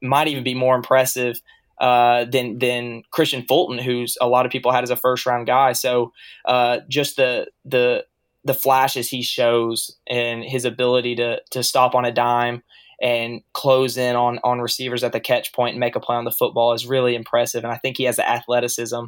might 0.00 0.28
even 0.28 0.44
be 0.44 0.54
more 0.54 0.76
impressive 0.76 1.40
uh, 1.80 2.24
than 2.24 2.58
than 2.58 3.02
Kristian 3.12 3.46
Fulton, 3.46 3.78
who's 3.78 4.16
a 4.20 4.28
lot 4.28 4.46
of 4.46 4.52
people 4.52 4.72
had 4.72 4.84
as 4.84 4.90
a 4.90 4.96
first 4.96 5.26
round 5.26 5.46
guy. 5.46 5.72
So 5.72 6.12
uh, 6.44 6.80
just 6.88 7.16
the 7.16 7.48
the 7.64 8.04
the 8.44 8.54
flashes 8.54 9.08
he 9.08 9.22
shows 9.22 9.96
and 10.06 10.44
his 10.44 10.64
ability 10.64 11.16
to 11.16 11.40
to 11.50 11.62
stop 11.62 11.94
on 11.94 12.04
a 12.04 12.12
dime 12.12 12.62
and 13.00 13.42
close 13.52 13.96
in 13.96 14.16
on 14.16 14.38
on 14.44 14.60
receivers 14.60 15.04
at 15.04 15.12
the 15.12 15.20
catch 15.20 15.52
point 15.52 15.72
and 15.72 15.80
make 15.80 15.96
a 15.96 16.00
play 16.00 16.16
on 16.16 16.24
the 16.24 16.30
football 16.30 16.72
is 16.72 16.86
really 16.86 17.14
impressive. 17.14 17.64
And 17.64 17.72
I 17.72 17.76
think 17.76 17.96
he 17.96 18.04
has 18.04 18.16
the 18.16 18.28
athleticism 18.28 19.04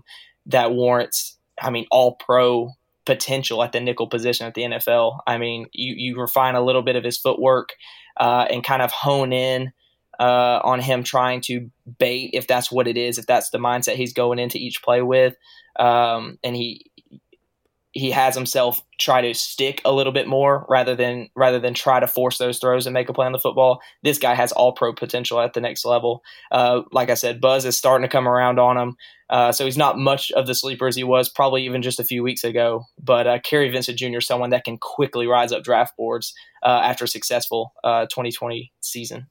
that 0.46 0.72
warrants, 0.72 1.36
I 1.60 1.70
mean, 1.70 1.86
all 1.90 2.16
pro 2.16 2.70
potential 3.06 3.62
at 3.62 3.72
the 3.72 3.80
nickel 3.80 4.08
position 4.08 4.46
at 4.46 4.54
the 4.54 4.62
NFL. 4.62 5.18
I 5.26 5.38
mean, 5.38 5.66
you, 5.72 5.94
you 5.96 6.20
refine 6.20 6.54
a 6.54 6.62
little 6.62 6.82
bit 6.82 6.96
of 6.96 7.04
his 7.04 7.18
footwork 7.18 7.70
uh, 8.16 8.46
and 8.50 8.62
kind 8.62 8.82
of 8.82 8.92
hone 8.92 9.32
in 9.32 9.72
uh, 10.20 10.60
on 10.62 10.80
him 10.80 11.02
trying 11.02 11.40
to 11.40 11.70
bait, 11.98 12.30
if 12.34 12.46
that's 12.46 12.70
what 12.70 12.86
it 12.86 12.96
is, 12.96 13.18
if 13.18 13.26
that's 13.26 13.50
the 13.50 13.58
mindset 13.58 13.94
he's 13.94 14.12
going 14.12 14.38
into 14.38 14.58
each 14.58 14.82
play 14.82 15.02
with. 15.02 15.34
Um, 15.78 16.38
and 16.44 16.54
he 16.54 16.89
he 17.92 18.10
has 18.12 18.34
himself 18.34 18.82
try 18.98 19.20
to 19.20 19.34
stick 19.34 19.80
a 19.84 19.92
little 19.92 20.12
bit 20.12 20.28
more 20.28 20.64
rather 20.68 20.94
than 20.94 21.28
rather 21.34 21.58
than 21.58 21.74
try 21.74 21.98
to 21.98 22.06
force 22.06 22.38
those 22.38 22.58
throws 22.58 22.86
and 22.86 22.94
make 22.94 23.08
a 23.08 23.12
play 23.12 23.26
on 23.26 23.32
the 23.32 23.38
football. 23.38 23.80
This 24.02 24.18
guy 24.18 24.34
has 24.34 24.52
all 24.52 24.72
pro 24.72 24.92
potential 24.92 25.40
at 25.40 25.54
the 25.54 25.60
next 25.60 25.84
level. 25.84 26.22
Uh, 26.52 26.82
like 26.92 27.10
I 27.10 27.14
said, 27.14 27.40
Buzz 27.40 27.64
is 27.64 27.76
starting 27.76 28.08
to 28.08 28.12
come 28.12 28.28
around 28.28 28.60
on 28.60 28.76
him, 28.78 28.96
uh, 29.28 29.50
so 29.50 29.64
he's 29.64 29.76
not 29.76 29.98
much 29.98 30.30
of 30.32 30.46
the 30.46 30.54
sleeper 30.54 30.86
as 30.86 30.96
he 30.96 31.04
was 31.04 31.28
probably 31.28 31.64
even 31.64 31.82
just 31.82 31.98
a 31.98 32.04
few 32.04 32.22
weeks 32.22 32.44
ago. 32.44 32.84
But 33.02 33.26
uh, 33.26 33.38
Kary 33.40 33.70
Vincent 33.70 33.98
Jr. 33.98 34.18
is 34.18 34.26
someone 34.26 34.50
that 34.50 34.64
can 34.64 34.78
quickly 34.78 35.26
rise 35.26 35.50
up 35.50 35.64
draft 35.64 35.96
boards 35.96 36.32
uh, 36.62 36.82
after 36.84 37.04
a 37.04 37.08
successful 37.08 37.72
2020 37.84 38.70
uh, 38.72 38.78
season. 38.80 39.26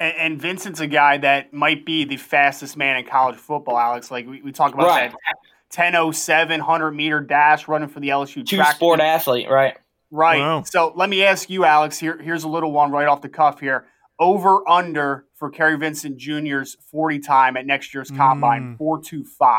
And, 0.00 0.14
and, 0.16 0.40
Vincent's 0.40 0.78
a 0.78 0.86
guy 0.86 1.18
that 1.18 1.52
might 1.52 1.84
be 1.84 2.04
the 2.04 2.18
fastest 2.18 2.76
man 2.76 2.98
in 2.98 3.04
college 3.04 3.34
football, 3.34 3.76
Alex. 3.76 4.12
Like 4.12 4.28
we, 4.28 4.40
we 4.42 4.52
talk 4.52 4.72
about 4.72 4.86
right. 4.86 5.10
that 5.10 5.36
1007 5.74 6.60
100 6.60 6.90
meter 6.92 7.20
dash 7.20 7.68
running 7.68 7.88
for 7.88 8.00
the 8.00 8.08
LSU 8.08 8.46
Two 8.46 8.56
track 8.56 8.76
sport 8.76 9.00
athlete, 9.00 9.48
right? 9.50 9.76
Right. 10.10 10.40
Wow. 10.40 10.62
So 10.62 10.92
let 10.96 11.10
me 11.10 11.22
ask 11.24 11.50
you, 11.50 11.64
Alex. 11.64 11.98
Here, 11.98 12.18
here's 12.20 12.44
a 12.44 12.48
little 12.48 12.72
one 12.72 12.90
right 12.90 13.06
off 13.06 13.20
the 13.20 13.28
cuff 13.28 13.60
here. 13.60 13.86
Over 14.18 14.68
under 14.68 15.26
for 15.34 15.50
Kary 15.50 15.76
Vincent 15.76 16.16
Jr.'s 16.16 16.76
40 16.90 17.20
time 17.20 17.56
at 17.56 17.66
next 17.66 17.94
year's 17.94 18.10
combine, 18.10 18.74
mm. 18.74 18.78
425. 18.78 19.58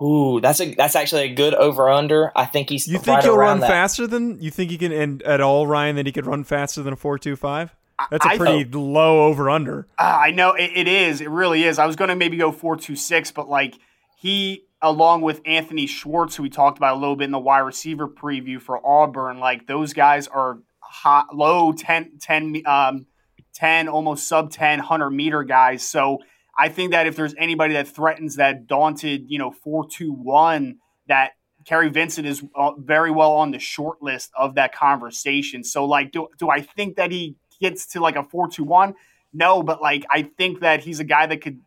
Ooh, 0.00 0.40
that's 0.40 0.60
a 0.60 0.74
that's 0.74 0.94
actually 0.94 1.22
a 1.22 1.34
good 1.34 1.54
over 1.54 1.88
under. 1.88 2.30
I 2.36 2.44
think 2.44 2.70
he's. 2.70 2.86
You 2.86 2.98
think 2.98 3.16
right 3.16 3.24
he'll 3.24 3.36
run 3.36 3.60
that. 3.60 3.68
faster 3.68 4.06
than 4.06 4.40
you 4.40 4.50
think 4.50 4.70
he 4.70 4.78
can? 4.78 4.92
And 4.92 5.22
at 5.22 5.40
all, 5.40 5.66
Ryan, 5.66 5.96
that 5.96 6.06
he 6.06 6.12
could 6.12 6.26
run 6.26 6.44
faster 6.44 6.82
than 6.82 6.92
a 6.92 6.96
four 6.96 7.18
two 7.18 7.34
five. 7.34 7.74
That's 8.10 8.24
a 8.24 8.36
pretty 8.36 8.64
low 8.64 9.26
over 9.26 9.50
under. 9.50 9.88
Uh, 9.98 10.18
I 10.20 10.30
know 10.30 10.52
it, 10.52 10.70
it 10.74 10.86
is. 10.86 11.20
It 11.20 11.30
really 11.30 11.64
is. 11.64 11.80
I 11.80 11.86
was 11.86 11.96
going 11.96 12.10
to 12.10 12.16
maybe 12.16 12.36
go 12.36 12.52
four 12.52 12.76
two 12.76 12.94
six, 12.94 13.32
but 13.32 13.48
like 13.48 13.74
he 14.18 14.64
along 14.82 15.22
with 15.22 15.40
Anthony 15.44 15.86
Schwartz, 15.86 16.36
who 16.36 16.42
we 16.42 16.50
talked 16.50 16.78
about 16.78 16.96
a 16.96 17.00
little 17.00 17.16
bit 17.16 17.24
in 17.24 17.30
the 17.30 17.38
wide 17.38 17.60
receiver 17.60 18.08
preview 18.08 18.60
for 18.60 18.84
Auburn, 18.86 19.38
like 19.38 19.66
those 19.66 19.92
guys 19.92 20.28
are 20.28 20.58
hot, 20.80 21.34
low 21.34 21.72
10, 21.72 22.18
10, 22.20 22.62
um, 22.66 23.06
10, 23.54 23.88
almost 23.88 24.28
sub 24.28 24.50
10, 24.50 24.78
100 24.78 25.10
meter 25.10 25.42
guys. 25.42 25.88
So 25.88 26.18
I 26.56 26.68
think 26.68 26.92
that 26.92 27.06
if 27.06 27.16
there's 27.16 27.34
anybody 27.38 27.74
that 27.74 27.88
threatens 27.88 28.36
that 28.36 28.66
daunted, 28.66 29.24
you 29.28 29.38
know, 29.38 29.50
4 29.50 29.88
2 29.88 30.12
1, 30.12 30.78
that 31.06 31.32
Kary 31.64 31.88
Vincent 31.88 32.26
is 32.26 32.42
uh, 32.56 32.72
very 32.78 33.10
well 33.10 33.32
on 33.32 33.50
the 33.50 33.58
short 33.58 34.02
list 34.02 34.30
of 34.36 34.54
that 34.56 34.74
conversation. 34.74 35.62
So, 35.64 35.84
like, 35.84 36.12
do, 36.12 36.28
do 36.38 36.50
I 36.50 36.62
think 36.62 36.96
that 36.96 37.10
he 37.10 37.36
gets 37.60 37.86
to 37.92 38.00
like 38.00 38.16
a 38.16 38.24
4 38.24 38.48
2 38.48 38.64
1? 38.64 38.94
No, 39.32 39.62
but 39.62 39.82
like, 39.82 40.04
I 40.10 40.22
think 40.22 40.60
that 40.60 40.82
he's 40.82 41.00
a 41.00 41.04
guy 41.04 41.26
that 41.26 41.40
could 41.40 41.60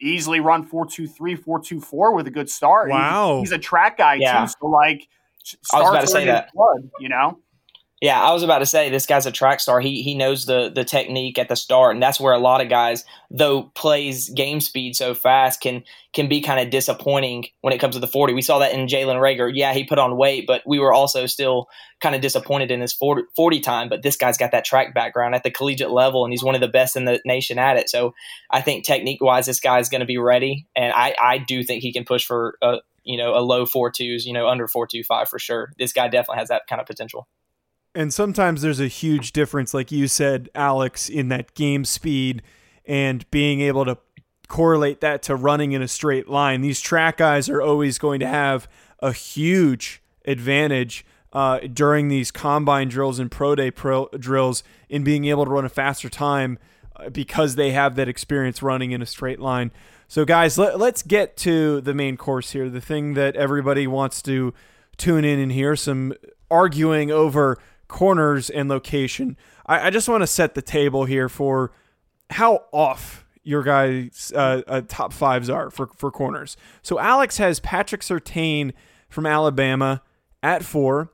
easily 0.00 0.40
run 0.40 0.64
4 0.64 0.86
2 0.86 1.06
3, 1.06 1.34
4 1.34 1.60
2 1.60 1.80
4 1.80 2.14
with 2.14 2.26
a 2.26 2.30
good 2.30 2.48
start. 2.50 2.90
Wow. 2.90 3.36
He, 3.36 3.40
he's 3.40 3.52
a 3.52 3.58
track 3.58 3.98
guy, 3.98 4.14
yeah. 4.14 4.42
too. 4.42 4.52
So, 4.60 4.66
like, 4.66 5.08
I 5.72 5.80
was 5.80 5.90
about 5.90 6.00
to 6.02 6.06
say 6.06 6.24
that. 6.26 6.52
Blood, 6.52 6.90
you 7.00 7.08
know? 7.08 7.38
Yeah, 8.00 8.22
I 8.22 8.32
was 8.32 8.44
about 8.44 8.60
to 8.60 8.66
say 8.66 8.90
this 8.90 9.06
guy's 9.06 9.26
a 9.26 9.32
track 9.32 9.58
star. 9.58 9.80
He 9.80 10.02
he 10.02 10.14
knows 10.14 10.46
the 10.46 10.70
the 10.72 10.84
technique 10.84 11.36
at 11.36 11.48
the 11.48 11.56
start, 11.56 11.94
and 11.94 12.02
that's 12.02 12.20
where 12.20 12.32
a 12.32 12.38
lot 12.38 12.60
of 12.60 12.68
guys, 12.68 13.04
though 13.28 13.64
plays 13.74 14.28
game 14.28 14.60
speed 14.60 14.94
so 14.94 15.14
fast, 15.14 15.60
can 15.60 15.82
can 16.12 16.28
be 16.28 16.40
kind 16.40 16.60
of 16.60 16.70
disappointing 16.70 17.46
when 17.60 17.72
it 17.72 17.78
comes 17.78 17.96
to 17.96 18.00
the 18.00 18.06
forty. 18.06 18.34
We 18.34 18.42
saw 18.42 18.60
that 18.60 18.72
in 18.72 18.86
Jalen 18.86 19.16
Reagor. 19.16 19.50
Yeah, 19.52 19.72
he 19.72 19.82
put 19.82 19.98
on 19.98 20.16
weight, 20.16 20.46
but 20.46 20.62
we 20.64 20.78
were 20.78 20.92
also 20.94 21.26
still 21.26 21.66
kind 22.00 22.14
of 22.14 22.20
disappointed 22.20 22.70
in 22.70 22.80
his 22.80 22.92
40, 22.92 23.22
40 23.34 23.58
time. 23.58 23.88
But 23.88 24.04
this 24.04 24.16
guy's 24.16 24.38
got 24.38 24.52
that 24.52 24.64
track 24.64 24.94
background 24.94 25.34
at 25.34 25.42
the 25.42 25.50
collegiate 25.50 25.90
level, 25.90 26.24
and 26.24 26.32
he's 26.32 26.44
one 26.44 26.54
of 26.54 26.60
the 26.60 26.68
best 26.68 26.94
in 26.94 27.04
the 27.04 27.20
nation 27.24 27.58
at 27.58 27.78
it. 27.78 27.88
So 27.90 28.14
I 28.48 28.60
think 28.60 28.84
technique 28.84 29.20
wise, 29.20 29.46
this 29.46 29.58
guy's 29.58 29.88
going 29.88 30.02
to 30.02 30.06
be 30.06 30.18
ready, 30.18 30.68
and 30.76 30.92
I 30.92 31.16
I 31.20 31.38
do 31.38 31.64
think 31.64 31.82
he 31.82 31.92
can 31.92 32.04
push 32.04 32.24
for 32.24 32.58
a 32.62 32.76
you 33.02 33.18
know 33.18 33.36
a 33.36 33.42
low 33.42 33.66
four 33.66 33.90
twos, 33.90 34.24
you 34.24 34.32
know 34.32 34.46
under 34.46 34.68
four 34.68 34.86
two 34.86 35.02
five 35.02 35.28
for 35.28 35.40
sure. 35.40 35.72
This 35.80 35.92
guy 35.92 36.06
definitely 36.06 36.38
has 36.38 36.50
that 36.50 36.68
kind 36.68 36.80
of 36.80 36.86
potential. 36.86 37.26
And 37.94 38.12
sometimes 38.12 38.62
there's 38.62 38.80
a 38.80 38.88
huge 38.88 39.32
difference, 39.32 39.74
like 39.74 39.90
you 39.90 40.08
said, 40.08 40.48
Alex, 40.54 41.08
in 41.08 41.28
that 41.28 41.54
game 41.54 41.84
speed 41.84 42.42
and 42.84 43.28
being 43.30 43.60
able 43.60 43.84
to 43.84 43.98
correlate 44.48 45.00
that 45.00 45.22
to 45.22 45.36
running 45.36 45.72
in 45.72 45.82
a 45.82 45.88
straight 45.88 46.28
line. 46.28 46.60
These 46.60 46.80
track 46.80 47.18
guys 47.18 47.48
are 47.48 47.60
always 47.60 47.98
going 47.98 48.20
to 48.20 48.26
have 48.26 48.68
a 49.00 49.12
huge 49.12 50.02
advantage 50.24 51.04
uh, 51.32 51.60
during 51.60 52.08
these 52.08 52.30
combine 52.30 52.88
drills 52.88 53.18
and 53.18 53.30
pro 53.30 53.54
day 53.54 53.70
pro 53.70 54.08
drills 54.18 54.62
in 54.88 55.04
being 55.04 55.26
able 55.26 55.44
to 55.44 55.50
run 55.50 55.64
a 55.64 55.68
faster 55.68 56.08
time 56.08 56.58
uh, 56.96 57.10
because 57.10 57.54
they 57.54 57.72
have 57.72 57.96
that 57.96 58.08
experience 58.08 58.62
running 58.62 58.92
in 58.92 59.02
a 59.02 59.06
straight 59.06 59.38
line. 59.38 59.70
So, 60.08 60.24
guys, 60.24 60.56
let, 60.56 60.78
let's 60.78 61.02
get 61.02 61.36
to 61.38 61.82
the 61.82 61.92
main 61.92 62.16
course 62.16 62.52
here. 62.52 62.70
The 62.70 62.80
thing 62.80 63.12
that 63.14 63.36
everybody 63.36 63.86
wants 63.86 64.22
to 64.22 64.54
tune 64.96 65.24
in 65.24 65.38
and 65.38 65.52
hear 65.52 65.76
some 65.76 66.14
arguing 66.50 67.10
over 67.10 67.58
corners 67.88 68.50
and 68.50 68.68
location. 68.68 69.36
I, 69.66 69.88
I 69.88 69.90
just 69.90 70.08
want 70.08 70.22
to 70.22 70.26
set 70.26 70.54
the 70.54 70.62
table 70.62 71.04
here 71.04 71.28
for 71.28 71.72
how 72.30 72.64
off 72.72 73.24
your 73.42 73.62
guys' 73.62 74.32
uh, 74.34 74.62
uh, 74.66 74.82
top 74.86 75.12
fives 75.12 75.48
are 75.48 75.70
for, 75.70 75.86
for 75.96 76.10
corners. 76.10 76.56
So 76.82 76.98
Alex 76.98 77.38
has 77.38 77.60
Patrick 77.60 78.02
Surtain 78.02 78.72
from 79.08 79.24
Alabama 79.24 80.02
at 80.42 80.62
four, 80.62 81.10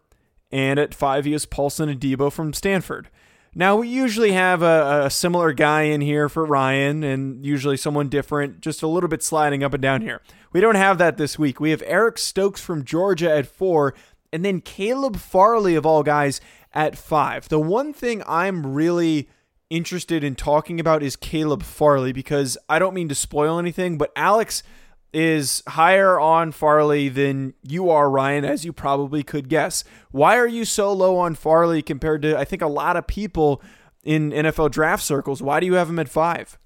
and 0.51 0.79
at 0.81 0.95
five 0.95 1.25
he 1.25 1.33
has 1.33 1.47
Paulson 1.47 1.89
Adebo 1.89 2.33
from 2.33 2.53
Stanford. 2.53 3.09
Now 3.55 3.77
we 3.77 3.89
usually 3.89 4.33
have 4.33 4.63
a, 4.63 5.05
a, 5.05 5.11
similar 5.11 5.53
guy 5.53 5.83
in 5.83 6.01
here 6.01 6.29
for 6.29 6.45
Ryan, 6.45 7.05
and 7.05 7.47
usually 7.47 7.77
someone 7.77 8.09
different, 8.09 8.61
just 8.61 8.83
a 8.83 8.89
little 8.89 9.09
bit 9.09 9.23
sliding 9.23 9.63
up 9.63 9.73
and 9.73 9.83
down 9.83 10.03
here. 10.03 10.21
We 10.53 10.61
don't 10.61 10.75
have 10.75 10.99
that 10.99 11.19
this 11.19 11.39
week. 11.39 11.61
We 11.61 11.71
have 11.71 11.83
Eric 11.87 12.19
Stokes 12.19 12.61
from 12.61 12.85
Georgia 12.85 13.31
at 13.31 13.47
four, 13.47 13.95
and 14.35 14.45
then 14.45 14.61
Caleb 14.61 15.17
Farley 15.17 15.77
of 15.77 15.87
all 15.87 16.03
guys 16.03 16.41
at 16.73 16.99
five. 16.99 17.49
The 17.49 17.61
one 17.61 17.93
thing 17.93 18.21
I'm 18.27 18.75
really 18.75 19.29
interested 19.71 20.25
in 20.25 20.35
talking 20.35 20.81
about 20.81 21.05
is 21.05 21.15
Caleb 21.15 21.63
Farley 21.63 22.13
because 22.13 22.59
I 22.69 22.81
don't 22.81 22.95
mean 22.95 23.09
to 23.11 23.15
spoil 23.15 23.61
anything, 23.61 23.97
but 23.97 24.11
Alex 24.17 24.65
is 25.13 25.63
higher 25.69 26.19
on 26.19 26.51
Farley 26.51 27.09
than 27.09 27.55
you 27.63 27.89
are, 27.91 28.11
Ryan, 28.11 28.45
as 28.45 28.65
you 28.65 28.73
probably 28.73 29.23
could 29.23 29.49
guess. 29.49 29.85
Why 30.11 30.37
are 30.37 30.49
you 30.49 30.65
so 30.65 30.93
low 30.93 31.17
on 31.17 31.37
Farley 31.37 31.81
compared 31.81 32.23
to, 32.23 32.37
I 32.37 32.45
think, 32.45 32.61
a 32.61 32.67
lot 32.67 32.97
of 32.97 33.07
people 33.07 33.63
in 34.03 34.33
NFL 34.33 34.73
draft 34.73 35.05
circles? 35.05 35.43
Why 35.43 35.61
do 35.61 35.67
you 35.67 35.75
have 35.75 35.89
him 35.89 36.01
at 36.01 36.09
five? 36.09 36.59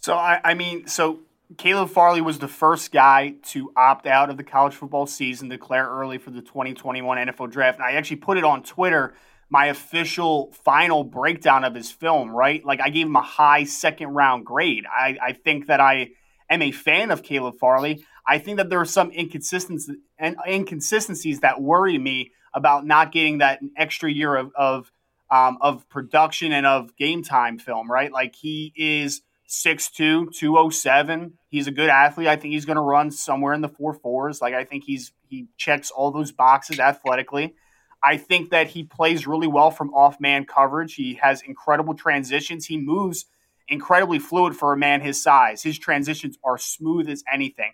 So, 0.00 0.14
I, 0.14 0.42
I 0.44 0.52
mean, 0.52 0.86
so 0.86 1.20
Caleb 1.58 1.90
Farley 1.90 2.20
was 2.20 2.38
the 2.38 2.48
first 2.48 2.90
guy 2.90 3.34
to 3.44 3.70
opt 3.76 4.06
out 4.06 4.30
of 4.30 4.36
the 4.36 4.42
college 4.44 4.74
football 4.74 5.06
season, 5.06 5.48
declare 5.48 5.88
early 5.88 6.18
for 6.18 6.30
the 6.30 6.42
2021 6.42 7.18
NFL 7.18 7.50
draft. 7.50 7.78
And 7.78 7.86
I 7.86 7.92
actually 7.92 8.16
put 8.16 8.36
it 8.36 8.44
on 8.44 8.62
Twitter 8.62 9.14
my 9.48 9.66
official 9.66 10.52
final 10.64 11.04
breakdown 11.04 11.62
of 11.62 11.74
his 11.74 11.90
film, 11.90 12.30
right? 12.30 12.64
Like 12.64 12.80
I 12.80 12.90
gave 12.90 13.06
him 13.06 13.16
a 13.16 13.22
high 13.22 13.64
second 13.64 14.08
round 14.08 14.44
grade. 14.44 14.84
I, 14.90 15.16
I 15.22 15.32
think 15.32 15.66
that 15.66 15.80
I 15.80 16.10
am 16.50 16.62
a 16.62 16.72
fan 16.72 17.10
of 17.12 17.22
Caleb 17.22 17.56
Farley. 17.58 18.04
I 18.26 18.38
think 18.38 18.56
that 18.56 18.70
there 18.70 18.80
are 18.80 18.84
some 18.84 19.12
inconsistencies 19.12 19.96
and 20.18 20.36
inconsistencies 20.48 21.40
that 21.40 21.62
worry 21.62 21.96
me 21.96 22.32
about 22.54 22.84
not 22.84 23.12
getting 23.12 23.38
that 23.38 23.60
extra 23.76 24.10
year 24.10 24.34
of 24.34 24.50
of, 24.56 24.90
um, 25.30 25.58
of 25.60 25.88
production 25.88 26.52
and 26.52 26.66
of 26.66 26.96
game 26.96 27.22
time 27.22 27.58
film, 27.58 27.90
right? 27.90 28.10
Like 28.10 28.34
he 28.34 28.72
is 28.74 29.22
6'2", 29.48 30.32
207. 30.32 31.38
He's 31.48 31.66
a 31.66 31.72
good 31.72 31.88
athlete. 31.88 32.28
I 32.28 32.36
think 32.36 32.52
he's 32.52 32.64
going 32.64 32.76
to 32.76 32.82
run 32.82 33.10
somewhere 33.10 33.54
in 33.54 33.60
the 33.60 33.68
four 33.68 33.94
fours. 33.94 34.40
Like 34.40 34.54
I 34.54 34.64
think 34.64 34.84
he's 34.84 35.12
he 35.28 35.48
checks 35.56 35.90
all 35.90 36.10
those 36.10 36.32
boxes 36.32 36.78
athletically. 36.78 37.54
I 38.02 38.16
think 38.16 38.50
that 38.50 38.68
he 38.68 38.84
plays 38.84 39.26
really 39.26 39.46
well 39.46 39.70
from 39.70 39.92
off 39.94 40.20
man 40.20 40.44
coverage. 40.44 40.94
He 40.94 41.14
has 41.14 41.42
incredible 41.42 41.94
transitions. 41.94 42.66
He 42.66 42.76
moves 42.76 43.26
incredibly 43.68 44.18
fluid 44.18 44.56
for 44.56 44.72
a 44.72 44.76
man 44.76 45.00
his 45.00 45.20
size. 45.20 45.62
His 45.62 45.78
transitions 45.78 46.38
are 46.44 46.58
smooth 46.58 47.08
as 47.08 47.24
anything. 47.32 47.72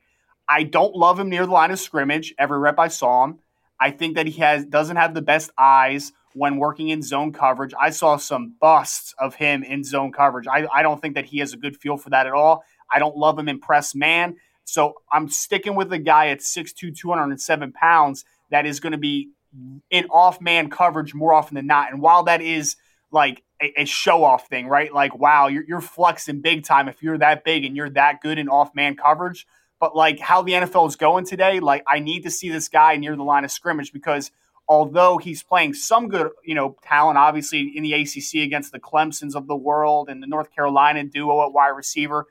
I 0.49 0.62
don't 0.62 0.95
love 0.95 1.19
him 1.19 1.29
near 1.29 1.47
the 1.47 1.52
line 1.52 1.71
of 1.71 1.79
scrimmage. 1.79 2.35
Every 2.38 2.59
rep 2.59 2.79
I 2.79 2.88
saw 2.88 3.25
him. 3.25 3.38
I 3.79 3.91
think 3.91 4.17
that 4.17 4.26
he 4.26 4.41
has 4.41 4.64
doesn't 4.64 4.97
have 4.97 5.14
the 5.14 5.23
best 5.23 5.50
eyes 5.59 6.12
when 6.35 6.57
working 6.57 6.89
in 6.89 7.03
zone 7.03 7.33
coverage. 7.33 7.73
I 7.79 7.91
saw 7.91 8.17
some 8.17 8.55
busts 8.61 9.15
of 9.19 9.35
him 9.35 9.62
in 9.62 9.85
zone 9.85 10.12
coverage. 10.12 10.47
I, 10.47 10.67
I 10.73 10.83
don't 10.83 11.01
think 11.01 11.15
that 11.15 11.27
he 11.27 11.39
has 11.39 11.53
a 11.53 11.57
good 11.57 11.77
feel 11.77 11.97
for 11.97 12.11
that 12.11 12.27
at 12.27 12.33
all. 12.33 12.65
I 12.93 12.99
don't 12.99 13.17
love 13.17 13.39
him 13.39 13.49
in 13.49 13.59
press 13.59 13.95
man. 13.95 14.37
So 14.65 14.95
I'm 15.12 15.29
sticking 15.29 15.75
with 15.75 15.93
a 15.93 15.99
guy 15.99 16.29
at 16.29 16.39
6'2, 16.41 16.97
207 16.97 17.73
pounds 17.73 18.25
that 18.51 18.67
is 18.67 18.81
going 18.81 18.93
to 18.93 18.99
be 18.99 19.31
in 19.91 20.07
off 20.07 20.41
man 20.41 20.71
coverage 20.71 21.15
more 21.15 21.33
often 21.33 21.55
than 21.55 21.67
not. 21.67 21.93
And 21.93 22.01
while 22.01 22.25
that 22.25 22.41
is 22.41 22.77
like 23.11 23.43
a, 23.61 23.83
a 23.83 23.85
show 23.85 24.25
off 24.25 24.49
thing, 24.49 24.67
right? 24.67 24.93
Like, 24.93 25.19
wow, 25.19 25.49
you're, 25.49 25.65
you're 25.67 25.81
flexing 25.81 26.41
big 26.41 26.65
time 26.65 26.89
if 26.89 27.03
you're 27.03 27.19
that 27.19 27.45
big 27.45 27.65
and 27.65 27.77
you're 27.77 27.91
that 27.91 28.21
good 28.23 28.39
in 28.39 28.49
off 28.49 28.75
man 28.75 28.97
coverage. 28.97 29.47
But 29.79 29.97
like 29.97 30.21
how 30.21 30.43
the 30.43 30.53
NFL 30.53 30.89
is 30.89 30.97
going 30.97 31.27
today, 31.27 31.61
like 31.61 31.83
I 31.87 31.99
need 31.99 32.23
to 32.23 32.31
see 32.31 32.49
this 32.49 32.69
guy 32.69 32.97
near 32.97 33.17
the 33.17 33.25
line 33.25 33.45
of 33.45 33.51
scrimmage 33.51 33.93
because 33.93 34.31
although 34.73 35.19
he's 35.19 35.43
playing 35.43 35.75
some 35.75 36.09
good, 36.09 36.31
you 36.43 36.55
know, 36.55 36.75
talent, 36.83 37.19
obviously 37.19 37.76
in 37.76 37.83
the 37.83 37.93
ACC 37.93 38.37
against 38.37 38.73
the 38.73 38.81
Clemsons 38.81 39.35
of 39.35 39.47
the 39.47 39.55
world 39.55 40.09
and 40.09 40.23
the 40.23 40.26
North 40.26 40.50
Carolina 40.50 41.05
duo 41.05 41.45
at 41.45 41.52
wide 41.52 41.76
receiver, 41.76 42.26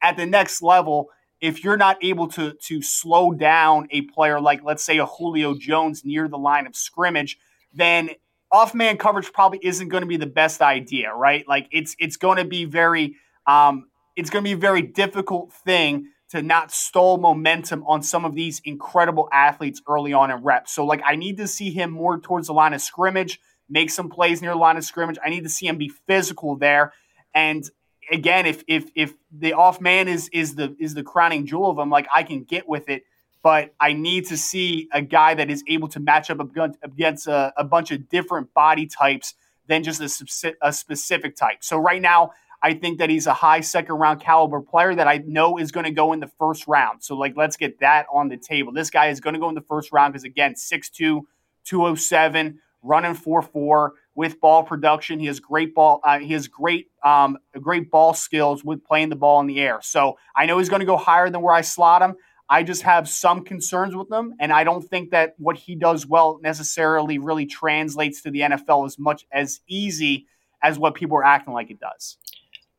at 0.00 0.16
the 0.16 0.24
next 0.24 0.62
level, 0.62 1.10
if 1.42 1.62
you're 1.62 1.76
not 1.76 2.02
able 2.02 2.28
to 2.28 2.54
to 2.54 2.80
slow 2.80 3.32
down 3.32 3.88
a 3.90 4.00
player 4.02 4.40
like 4.40 4.64
let's 4.64 4.82
say 4.82 4.96
a 4.96 5.04
Julio 5.04 5.54
Jones 5.54 6.02
near 6.02 6.28
the 6.28 6.38
line 6.38 6.66
of 6.66 6.74
scrimmage, 6.74 7.38
then 7.74 8.08
off 8.50 8.74
man 8.74 8.96
coverage 8.96 9.30
probably 9.30 9.60
isn't 9.62 9.88
going 9.88 10.00
to 10.00 10.06
be 10.06 10.16
the 10.16 10.24
best 10.24 10.62
idea, 10.62 11.12
right? 11.12 11.46
Like 11.46 11.68
it's 11.70 11.94
it's 11.98 12.16
going 12.16 12.38
to 12.38 12.46
be 12.46 12.64
very 12.64 13.16
um, 13.46 13.90
it's 14.16 14.30
going 14.30 14.42
to 14.42 14.48
be 14.48 14.54
a 14.54 14.56
very 14.56 14.80
difficult 14.80 15.52
thing 15.52 16.08
to 16.32 16.40
not 16.40 16.72
stall 16.72 17.18
momentum 17.18 17.84
on 17.86 18.02
some 18.02 18.24
of 18.24 18.34
these 18.34 18.62
incredible 18.64 19.28
athletes 19.30 19.82
early 19.86 20.14
on 20.14 20.30
in 20.30 20.42
reps. 20.42 20.72
So 20.72 20.86
like 20.86 21.02
I 21.04 21.14
need 21.14 21.36
to 21.36 21.46
see 21.46 21.70
him 21.70 21.90
more 21.90 22.18
towards 22.18 22.46
the 22.46 22.54
line 22.54 22.72
of 22.72 22.80
scrimmage, 22.80 23.38
make 23.68 23.90
some 23.90 24.08
plays 24.08 24.40
near 24.40 24.52
the 24.52 24.56
line 24.56 24.78
of 24.78 24.84
scrimmage. 24.84 25.18
I 25.22 25.28
need 25.28 25.42
to 25.42 25.50
see 25.50 25.66
him 25.66 25.76
be 25.76 25.90
physical 25.90 26.56
there. 26.56 26.94
And 27.34 27.62
again, 28.10 28.46
if 28.46 28.64
if 28.66 28.90
if 28.94 29.12
the 29.30 29.52
off 29.52 29.78
man 29.78 30.08
is 30.08 30.30
is 30.32 30.54
the 30.54 30.74
is 30.80 30.94
the 30.94 31.02
crowning 31.02 31.44
jewel 31.44 31.68
of 31.68 31.76
them, 31.76 31.90
like 31.90 32.08
I 32.10 32.22
can 32.22 32.44
get 32.44 32.66
with 32.66 32.88
it, 32.88 33.02
but 33.42 33.74
I 33.78 33.92
need 33.92 34.28
to 34.28 34.38
see 34.38 34.88
a 34.90 35.02
guy 35.02 35.34
that 35.34 35.50
is 35.50 35.62
able 35.68 35.88
to 35.88 36.00
match 36.00 36.30
up 36.30 36.40
against 36.82 37.26
a, 37.26 37.52
a 37.58 37.64
bunch 37.64 37.90
of 37.90 38.08
different 38.08 38.54
body 38.54 38.86
types 38.86 39.34
than 39.66 39.82
just 39.82 40.00
a, 40.00 40.54
a 40.62 40.72
specific 40.72 41.36
type. 41.36 41.58
So 41.62 41.76
right 41.76 42.00
now, 42.00 42.32
I 42.62 42.74
think 42.74 42.98
that 42.98 43.10
he's 43.10 43.26
a 43.26 43.34
high 43.34 43.60
second 43.60 43.96
round 43.96 44.20
caliber 44.20 44.60
player 44.60 44.94
that 44.94 45.08
I 45.08 45.18
know 45.26 45.58
is 45.58 45.72
going 45.72 45.84
to 45.84 45.90
go 45.90 46.12
in 46.12 46.20
the 46.20 46.30
first 46.38 46.68
round. 46.68 47.02
So 47.02 47.16
like, 47.16 47.36
let's 47.36 47.56
get 47.56 47.80
that 47.80 48.06
on 48.12 48.28
the 48.28 48.36
table. 48.36 48.72
This 48.72 48.90
guy 48.90 49.08
is 49.08 49.20
going 49.20 49.34
to 49.34 49.40
go 49.40 49.48
in 49.48 49.54
the 49.54 49.62
first 49.62 49.92
round 49.92 50.12
because 50.12 50.24
again, 50.24 50.54
6'2", 50.54 51.22
207, 51.64 52.60
running 52.82 53.14
4'4" 53.14 53.90
with 54.14 54.40
ball 54.40 54.62
production. 54.62 55.18
He 55.18 55.26
has 55.26 55.40
great 55.40 55.74
ball. 55.74 56.00
Uh, 56.04 56.20
he 56.20 56.32
has 56.34 56.46
great, 56.46 56.88
um, 57.04 57.38
great 57.60 57.90
ball 57.90 58.14
skills 58.14 58.62
with 58.62 58.84
playing 58.84 59.08
the 59.08 59.16
ball 59.16 59.40
in 59.40 59.46
the 59.46 59.60
air. 59.60 59.80
So 59.82 60.18
I 60.36 60.46
know 60.46 60.58
he's 60.58 60.68
going 60.68 60.80
to 60.80 60.86
go 60.86 60.96
higher 60.96 61.30
than 61.30 61.42
where 61.42 61.54
I 61.54 61.62
slot 61.62 62.02
him. 62.02 62.14
I 62.48 62.62
just 62.62 62.82
have 62.82 63.08
some 63.08 63.44
concerns 63.44 63.96
with 63.96 64.12
him, 64.12 64.34
and 64.38 64.52
I 64.52 64.62
don't 64.62 64.82
think 64.82 65.10
that 65.12 65.34
what 65.38 65.56
he 65.56 65.74
does 65.74 66.06
well 66.06 66.38
necessarily 66.42 67.18
really 67.18 67.46
translates 67.46 68.20
to 68.22 68.30
the 68.30 68.40
NFL 68.40 68.84
as 68.84 68.98
much 68.98 69.24
as 69.32 69.60
easy 69.68 70.26
as 70.62 70.78
what 70.78 70.94
people 70.94 71.16
are 71.16 71.24
acting 71.24 71.54
like 71.54 71.70
it 71.70 71.80
does. 71.80 72.18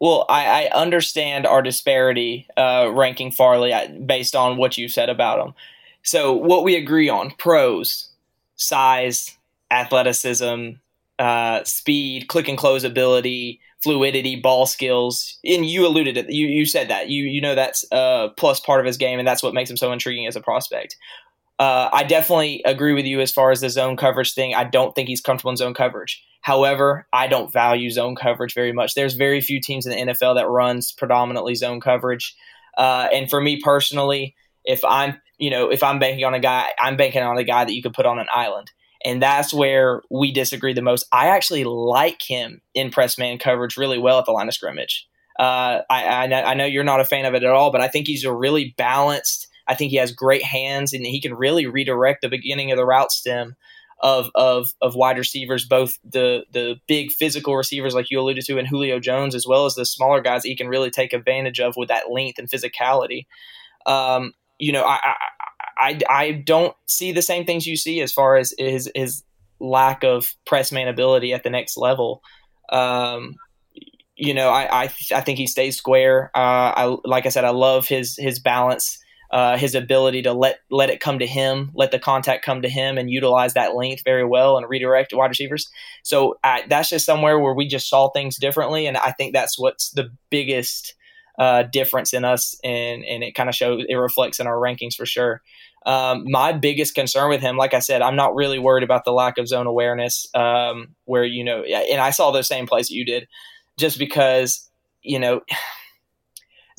Well, 0.04 0.26
I, 0.28 0.66
I 0.66 0.70
understand 0.78 1.48
our 1.48 1.62
disparity 1.62 2.46
uh, 2.58 2.92
ranking 2.94 3.32
Farley 3.32 3.72
uh, 3.72 3.88
based 3.88 4.36
on 4.36 4.58
what 4.58 4.78
you 4.78 4.90
said 4.90 5.08
about 5.08 5.40
him. 5.40 5.54
So, 6.02 6.34
what 6.34 6.66
we 6.66 6.76
agree 6.76 7.08
on 7.08 7.32
pros, 7.38 8.10
size, 8.58 9.38
athleticism, 9.72 10.72
uh, 11.20 11.64
speed, 11.64 12.28
click 12.28 12.50
and 12.50 12.58
close 12.58 12.84
ability, 12.84 13.62
fluidity, 13.82 14.36
ball 14.36 14.66
skills. 14.66 15.38
And 15.46 15.66
you 15.66 15.88
alluded 15.88 16.16
to 16.16 16.36
you 16.36 16.48
you 16.48 16.66
said 16.66 16.90
that 16.90 17.10
you 17.10 17.24
you 17.24 17.40
know 17.40 17.56
that's 17.56 17.86
a 17.94 18.28
plus 18.36 18.60
part 18.60 18.82
of 18.82 18.86
his 18.86 18.98
game, 18.98 19.20
and 19.20 19.28
that's 19.28 19.42
what 19.42 19.54
makes 19.54 19.70
him 19.70 19.78
so 19.78 19.94
intriguing 19.94 20.28
as 20.28 20.36
a 20.36 20.42
prospect. 20.42 20.98
Uh, 21.60 21.88
I 21.94 22.04
definitely 22.04 22.62
agree 22.66 22.92
with 22.92 23.06
you 23.06 23.22
as 23.22 23.32
far 23.32 23.52
as 23.52 23.62
the 23.62 23.70
zone 23.70 23.96
coverage 23.96 24.34
thing. 24.34 24.54
I 24.54 24.66
don't 24.66 24.94
think 24.96 25.08
he's 25.08 25.22
comfortable 25.22 25.52
in 25.52 25.56
zone 25.56 25.74
coverage. 25.74 26.22
However, 26.44 27.08
I 27.14 27.28
don't 27.28 27.52
value 27.52 27.90
zone 27.90 28.16
coverage 28.16 28.54
very 28.54 28.74
much. 28.74 28.96
There's 28.96 29.16
very 29.16 29.40
few 29.40 29.62
teams 29.62 29.88
in 29.88 29.94
the 29.94 30.14
NFL 30.14 30.36
that 30.36 30.50
runs 30.50 30.92
predominantly 30.92 31.56
zone 31.56 31.80
coverage. 31.80 32.36
Uh, 32.78 33.08
and 33.14 33.30
for 33.30 33.40
me 33.40 33.62
personally, 33.62 34.36
if 34.66 34.84
I'm 34.84 35.20
you 35.38 35.50
know 35.50 35.70
if 35.70 35.82
I'm 35.82 36.00
banking 36.00 36.26
on 36.26 36.34
a 36.34 36.42
guy, 36.42 36.68
I'm 36.78 36.98
banking 36.98 37.24
on 37.24 37.38
a 37.38 37.46
guy 37.46 37.64
that 37.64 37.74
you 37.74 37.82
could 37.82 37.94
put 37.94 38.06
on 38.06 38.20
an 38.20 38.28
island. 38.32 38.72
And 39.06 39.22
that's 39.22 39.54
where 39.54 40.02
we 40.10 40.34
disagree 40.34 40.74
the 40.74 40.82
most. 40.82 41.06
I 41.14 41.30
actually 41.30 41.64
like 41.64 42.22
him 42.22 42.62
in 42.74 42.92
press 42.92 43.18
man 43.18 43.38
coverage 43.38 43.78
really 43.78 43.98
well 43.98 44.20
at 44.20 44.26
the 44.26 44.32
line 44.32 44.48
of 44.50 44.54
scrimmage. 44.54 45.08
Uh, 45.40 45.82
I, 45.90 46.06
I, 46.06 46.28
know, 46.28 46.42
I 46.42 46.54
know 46.54 46.66
you're 46.66 46.84
not 46.84 47.02
a 47.02 47.06
fan 47.06 47.26
of 47.26 47.34
it 47.34 47.44
at 47.44 47.50
all, 47.50 47.72
but 47.72 47.82
I 47.82 47.88
think 47.88 48.08
he's 48.08 48.24
a 48.24 48.34
really 48.34 48.74
balanced. 48.78 49.48
I 49.68 49.76
think 49.76 49.92
he 49.92 49.98
has 49.98 50.12
great 50.12 50.44
hands 50.44 50.94
and 50.94 51.06
he 51.06 51.20
can 51.20 51.34
really 51.34 51.66
redirect 51.66 52.22
the 52.22 52.30
beginning 52.30 52.72
of 52.72 52.78
the 52.78 52.86
route 52.86 53.12
stem 53.12 53.56
of 54.04 54.30
of 54.36 54.68
of 54.82 54.94
wide 54.96 55.18
receivers, 55.18 55.66
both 55.66 55.98
the 56.04 56.46
the 56.52 56.76
big 56.88 57.12
physical 57.12 57.56
receivers 57.56 57.96
like 57.96 58.12
you 58.12 58.20
alluded 58.20 58.46
to, 58.46 58.60
and 58.60 58.68
Julio 58.68 59.00
Jones, 59.00 59.34
as 59.34 59.48
well 59.48 59.66
as 59.66 59.74
the 59.74 59.86
smaller 59.86 60.22
guys 60.22 60.44
he 60.44 60.56
can 60.56 60.68
really 60.68 60.92
take 60.92 61.14
advantage 61.14 61.60
of 61.60 61.76
with 61.78 61.88
that 61.88 62.12
length 62.12 62.38
and 62.38 62.50
physicality. 62.52 63.26
Um, 63.86 64.34
you 64.60 64.72
know, 64.72 64.84
I, 64.84 65.00
I 65.04 65.16
I, 65.76 66.00
I 66.10 66.32
don't 66.32 66.76
see 66.86 67.12
the 67.12 67.22
same 67.22 67.46
things 67.46 67.66
you 67.66 67.78
see 67.78 68.02
as 68.02 68.12
far 68.12 68.36
as 68.36 68.54
his 68.58 68.92
his 68.94 69.24
lack 69.60 70.04
of 70.04 70.36
press 70.46 70.72
man 70.72 70.88
ability 70.88 71.34
at 71.34 71.44
the 71.44 71.50
next 71.50 71.78
level. 71.78 72.22
Um, 72.70 73.36
you 74.16 74.34
know, 74.34 74.50
I, 74.50 74.84
I, 74.84 74.94
I 75.14 75.22
think 75.22 75.38
he 75.38 75.48
stays 75.48 75.78
square. 75.78 76.30
Uh, 76.36 76.38
I 76.76 76.98
like 77.06 77.26
I 77.26 77.30
said, 77.30 77.46
I 77.46 77.50
love 77.52 77.88
his 77.88 78.16
his 78.18 78.40
balance, 78.40 79.00
uh, 79.32 79.58
his 79.58 79.74
ability 79.74 80.22
to 80.22 80.34
let 80.34 80.60
let 80.70 80.90
it 80.90 81.00
come 81.00 81.20
to 81.20 81.26
him, 81.26 81.72
let 81.74 81.92
the 81.92 82.00
contact 82.00 82.46
come 82.46 82.62
to 82.62 82.70
him, 82.70 82.98
and 82.98 83.10
utilize 83.10 83.56
that 83.56 83.76
length 83.76 84.04
very 84.06 84.26
well 84.26 84.58
and 84.58 84.70
redirect 84.70 85.14
wide 85.14 85.30
receivers. 85.30 85.70
So 86.04 86.38
I, 86.44 86.64
that's 86.70 86.90
just 86.90 87.06
somewhere 87.06 87.40
where 87.40 87.56
we 87.56 87.68
just 87.68 87.90
saw 87.90 88.10
things 88.10 88.38
differently, 88.38 88.86
and 88.86 88.96
I 88.98 89.12
think 89.12 89.34
that's 89.34 89.58
what's 89.58 89.90
the 89.92 90.10
biggest 90.30 90.94
uh, 91.40 91.64
difference 91.64 92.14
in 92.14 92.26
us, 92.26 92.56
and 92.64 93.04
and 93.04 93.24
it 93.24 93.34
kind 93.34 93.50
of 93.50 93.56
shows 93.56 93.84
it 93.88 93.96
reflects 93.96 94.40
in 94.40 94.48
our 94.48 94.58
rankings 94.58 94.96
for 94.96 95.06
sure. 95.06 95.42
Um, 95.86 96.26
my 96.28 96.54
biggest 96.54 96.96
concern 96.96 97.30
with 97.30 97.42
him, 97.42 97.58
like 97.58 97.74
I 97.74 97.80
said, 97.80 98.02
I'm 98.02 98.16
not 98.16 98.36
really 98.36 98.60
worried 98.60 98.84
about 98.84 99.04
the 99.04 99.12
lack 99.12 99.38
of 99.38 99.48
zone 99.48 99.68
awareness. 99.68 100.28
Um, 100.34 100.96
where 101.06 101.26
you 101.26 101.44
know, 101.44 101.64
and 101.64 102.00
I 102.00 102.12
saw 102.12 102.32
those 102.32 102.48
same 102.48 102.68
plays 102.68 102.88
that 102.88 102.96
you 102.96 103.06
did, 103.06 103.28
just 103.78 103.98
because 103.98 104.70
you 105.02 105.20
know. 105.20 105.42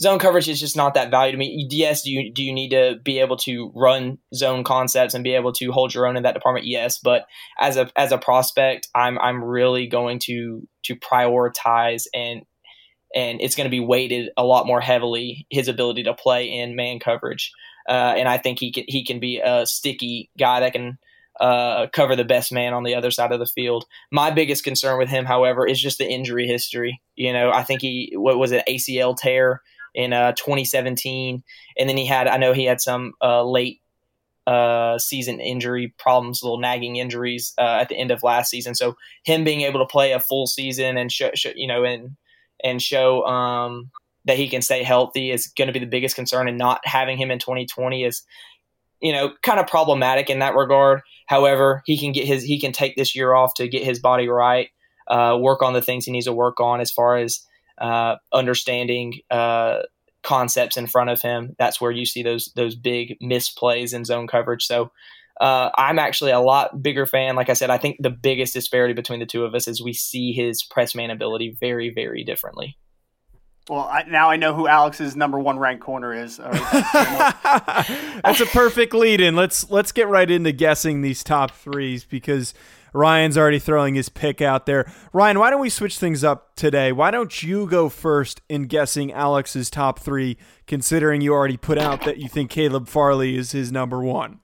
Zone 0.01 0.19
coverage 0.19 0.49
is 0.49 0.61
just 0.61 0.77
not 0.77 0.95
that 0.95 1.11
value 1.11 1.33
to 1.33 1.39
me. 1.39 1.67
Yes, 1.71 2.03
do 2.03 2.11
you 2.11 2.33
do 2.33 2.43
you 2.43 2.53
need 2.53 2.71
to 2.71 2.97
be 3.05 3.21
able 3.21 3.37
to 3.39 3.71
run 3.75 4.19
zone 4.35 4.65
concepts 4.65 5.15
and 5.15 5.23
be 5.23 5.35
able 5.35 5.53
to 5.55 5.71
hold 5.71 5.95
your 5.95 6.07
own 6.07 6.17
in 6.17 6.25
that 6.25 6.35
department? 6.35 6.67
Yes, 6.67 6.99
but 6.99 7.27
as 7.61 7.77
a 7.77 7.91
as 7.97 8.13
a 8.13 8.19
prospect, 8.19 8.89
I'm 8.95 9.19
I'm 9.19 9.43
really 9.43 9.87
going 9.87 10.19
to 10.25 10.67
to 10.85 10.97
prioritize 10.97 12.05
and 12.13 12.43
and 13.15 13.41
it's 13.41 13.55
going 13.55 13.67
to 13.67 13.71
be 13.71 13.81
weighted 13.81 14.31
a 14.37 14.45
lot 14.45 14.67
more 14.67 14.81
heavily 14.81 15.47
his 15.51 15.69
ability 15.69 16.03
to 16.05 16.15
play 16.15 16.47
in 16.47 16.75
man 16.75 16.99
coverage. 16.99 17.53
Uh, 17.89 18.15
and 18.17 18.29
I 18.29 18.39
think 18.39 18.59
he 18.59 18.73
can 18.73 18.85
he 18.89 19.05
can 19.05 19.21
be 19.21 19.41
a 19.45 19.67
sticky 19.67 20.31
guy 20.39 20.61
that 20.61 20.73
can 20.73 20.99
uh, 21.41 21.87
cover 21.93 22.17
the 22.17 22.25
best 22.25 22.53
man 22.53 22.73
on 22.73 22.85
the 22.85 22.95
other 22.95 23.11
side 23.11 23.33
of 23.33 23.41
the 23.41 23.47
field. 23.47 23.85
My 24.11 24.31
biggest 24.31 24.65
concern 24.65 24.99
with 24.99 25.09
him, 25.09 25.25
however, 25.25 25.67
is 25.67 25.81
just 25.81 25.99
the 25.99 26.09
injury 26.09 26.47
history. 26.47 27.01
You 27.17 27.33
know, 27.33 27.51
I 27.51 27.63
think 27.63 27.81
he 27.81 28.13
what 28.17 28.39
was 28.39 28.53
it 28.53 28.65
ACL 28.69 29.17
tear 29.17 29.61
in 29.95 30.13
uh, 30.13 30.33
2017, 30.33 31.43
and 31.79 31.89
then 31.89 31.97
he 31.97 32.07
had 32.07 32.27
I 32.27 32.37
know 32.37 32.53
he 32.53 32.65
had 32.65 32.81
some 32.81 33.15
uh, 33.23 33.45
late 33.45 33.81
uh, 34.47 34.99
season 34.99 35.41
injury 35.41 35.95
problems, 35.99 36.43
little 36.43 36.59
nagging 36.59 36.97
injuries 36.97 37.55
uh, 37.59 37.79
at 37.81 37.89
the 37.89 37.97
end 37.97 38.11
of 38.11 38.23
last 38.23 38.51
season. 38.51 38.75
So 38.75 38.97
him 39.25 39.45
being 39.45 39.63
able 39.63 39.81
to 39.81 39.87
play 39.87 40.13
a 40.13 40.21
full 40.21 40.47
season 40.47 40.97
and 40.99 41.11
show, 41.11 41.31
show 41.35 41.53
you 41.55 41.67
know 41.67 41.85
and 41.85 42.17
and 42.63 42.81
show 42.83 43.25
um, 43.25 43.91
that 44.25 44.37
he 44.37 44.49
can 44.49 44.63
stay 44.63 44.83
healthy 44.83 45.31
is 45.31 45.47
going 45.47 45.67
to 45.67 45.73
be 45.73 45.79
the 45.79 45.87
biggest 45.87 46.17
concern, 46.17 46.49
and 46.49 46.59
not 46.59 46.81
having 46.85 47.17
him 47.17 47.31
in 47.31 47.39
2020 47.39 48.05
is, 48.05 48.23
you 49.01 49.13
know, 49.13 49.33
kind 49.43 49.61
of 49.61 49.67
problematic 49.67 50.31
in 50.31 50.41
that 50.41 50.55
regard. 50.55 51.03
However, 51.27 51.83
he 51.87 51.99
can 51.99 52.13
get 52.13 52.27
his 52.27 52.43
he 52.43 52.61
can 52.61 52.73
take 52.73 52.97
this 52.97 53.15
year 53.15 53.33
off 53.33 53.55
to 53.55 53.69
get 53.69 53.85
his 53.85 53.99
body 53.99 54.29
right, 54.29 54.69
uh, 55.09 55.39
work 55.41 55.63
on 55.63 55.73
the 55.73 55.83
things 55.83 56.05
he 56.05 56.13
needs 56.13 56.27
to 56.27 56.33
work 56.33 56.61
on 56.61 56.81
as 56.81 56.91
far 56.91 57.17
as 57.17 57.47
uh, 57.79 58.17
understanding 58.33 59.21
uh, 59.31 59.81
concepts 60.23 60.77
in 60.77 60.87
front 60.87 61.11
of 61.11 61.21
him. 61.21 61.55
That's 61.59 61.81
where 61.81 61.91
you 61.91 62.07
see 62.07 62.23
those 62.23 62.53
those 62.57 62.75
big 62.75 63.17
misplays 63.23 63.95
in 63.95 64.05
zone 64.05 64.27
coverage. 64.27 64.65
So. 64.65 64.91
Uh, 65.41 65.69
I'm 65.77 65.99
actually 65.99 66.31
a 66.31 66.39
lot 66.39 66.81
bigger 66.81 67.07
fan. 67.07 67.35
Like 67.35 67.49
I 67.49 67.55
said, 67.55 67.69
I 67.69 67.77
think 67.77 67.97
the 67.99 68.09
biggest 68.09 68.55
disparity 68.55 68.95
between 68.95 69.19
the 69.19 69.27
two 69.27 69.45
of 69.45 69.53
us 69.53 69.67
is 69.67 69.83
we 69.83 69.93
see 69.93 70.31
his 70.31 70.63
press 70.63 70.95
man 70.95 71.11
ability 71.11 71.57
very, 71.59 71.91
very 71.91 72.23
differently. 72.23 72.79
Well, 73.69 73.89
I, 73.91 74.03
now 74.03 74.29
I 74.29 74.37
know 74.37 74.55
who 74.55 74.69
Alex's 74.69 75.17
number 75.17 75.39
one 75.39 75.59
ranked 75.59 75.83
corner 75.83 76.13
is. 76.13 76.37
That's 76.37 76.51
a 78.41 78.47
perfect 78.47 78.93
lead 78.93 79.23
in. 79.23 79.37
Let's 79.37 79.71
let's 79.71 79.91
get 79.91 80.09
right 80.09 80.31
into 80.31 80.53
guessing 80.53 81.01
these 81.01 81.25
top 81.25 81.51
threes 81.51 82.05
because 82.05 82.53
Ryan's 82.95 83.37
already 83.37 83.59
throwing 83.59 83.97
his 83.97 84.09
pick 84.09 84.41
out 84.41 84.67
there. 84.67 84.91
Ryan, 85.13 85.41
why 85.41 85.51
don't 85.51 85.61
we 85.61 85.69
switch 85.69 85.99
things 85.99 86.23
up 86.23 86.55
today? 86.55 86.93
Why 86.93 87.11
don't 87.11 87.43
you 87.43 87.67
go 87.67 87.89
first 87.89 88.41
in 88.49 88.63
guessing 88.63 89.13
Alex's 89.13 89.69
top 89.69 89.99
three, 89.99 90.39
considering 90.67 91.21
you 91.21 91.33
already 91.33 91.57
put 91.57 91.77
out 91.77 92.03
that 92.05 92.19
you 92.19 92.29
think 92.29 92.51
Caleb 92.51 92.87
Farley 92.87 93.37
is 93.37 93.53
his 93.53 93.73
number 93.73 94.01
one? 94.01 94.39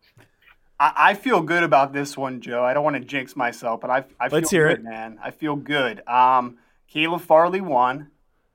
I, 0.80 0.92
I 0.96 1.14
feel 1.14 1.42
good 1.42 1.62
about 1.62 1.92
this 1.92 2.18
one, 2.18 2.40
Joe. 2.40 2.64
I 2.64 2.74
don't 2.74 2.82
want 2.84 2.96
to 2.96 3.04
jinx 3.04 3.36
myself, 3.36 3.80
but 3.80 3.90
I, 3.90 4.04
I 4.18 4.28
feel 4.28 4.38
Let's 4.38 4.50
hear 4.50 4.68
good, 4.68 4.80
it. 4.80 4.84
man. 4.84 5.18
I 5.22 5.30
feel 5.30 5.54
good. 5.54 6.06
Um, 6.08 6.58
Caleb 6.88 7.22
Farley 7.22 7.60
one. 7.60 8.08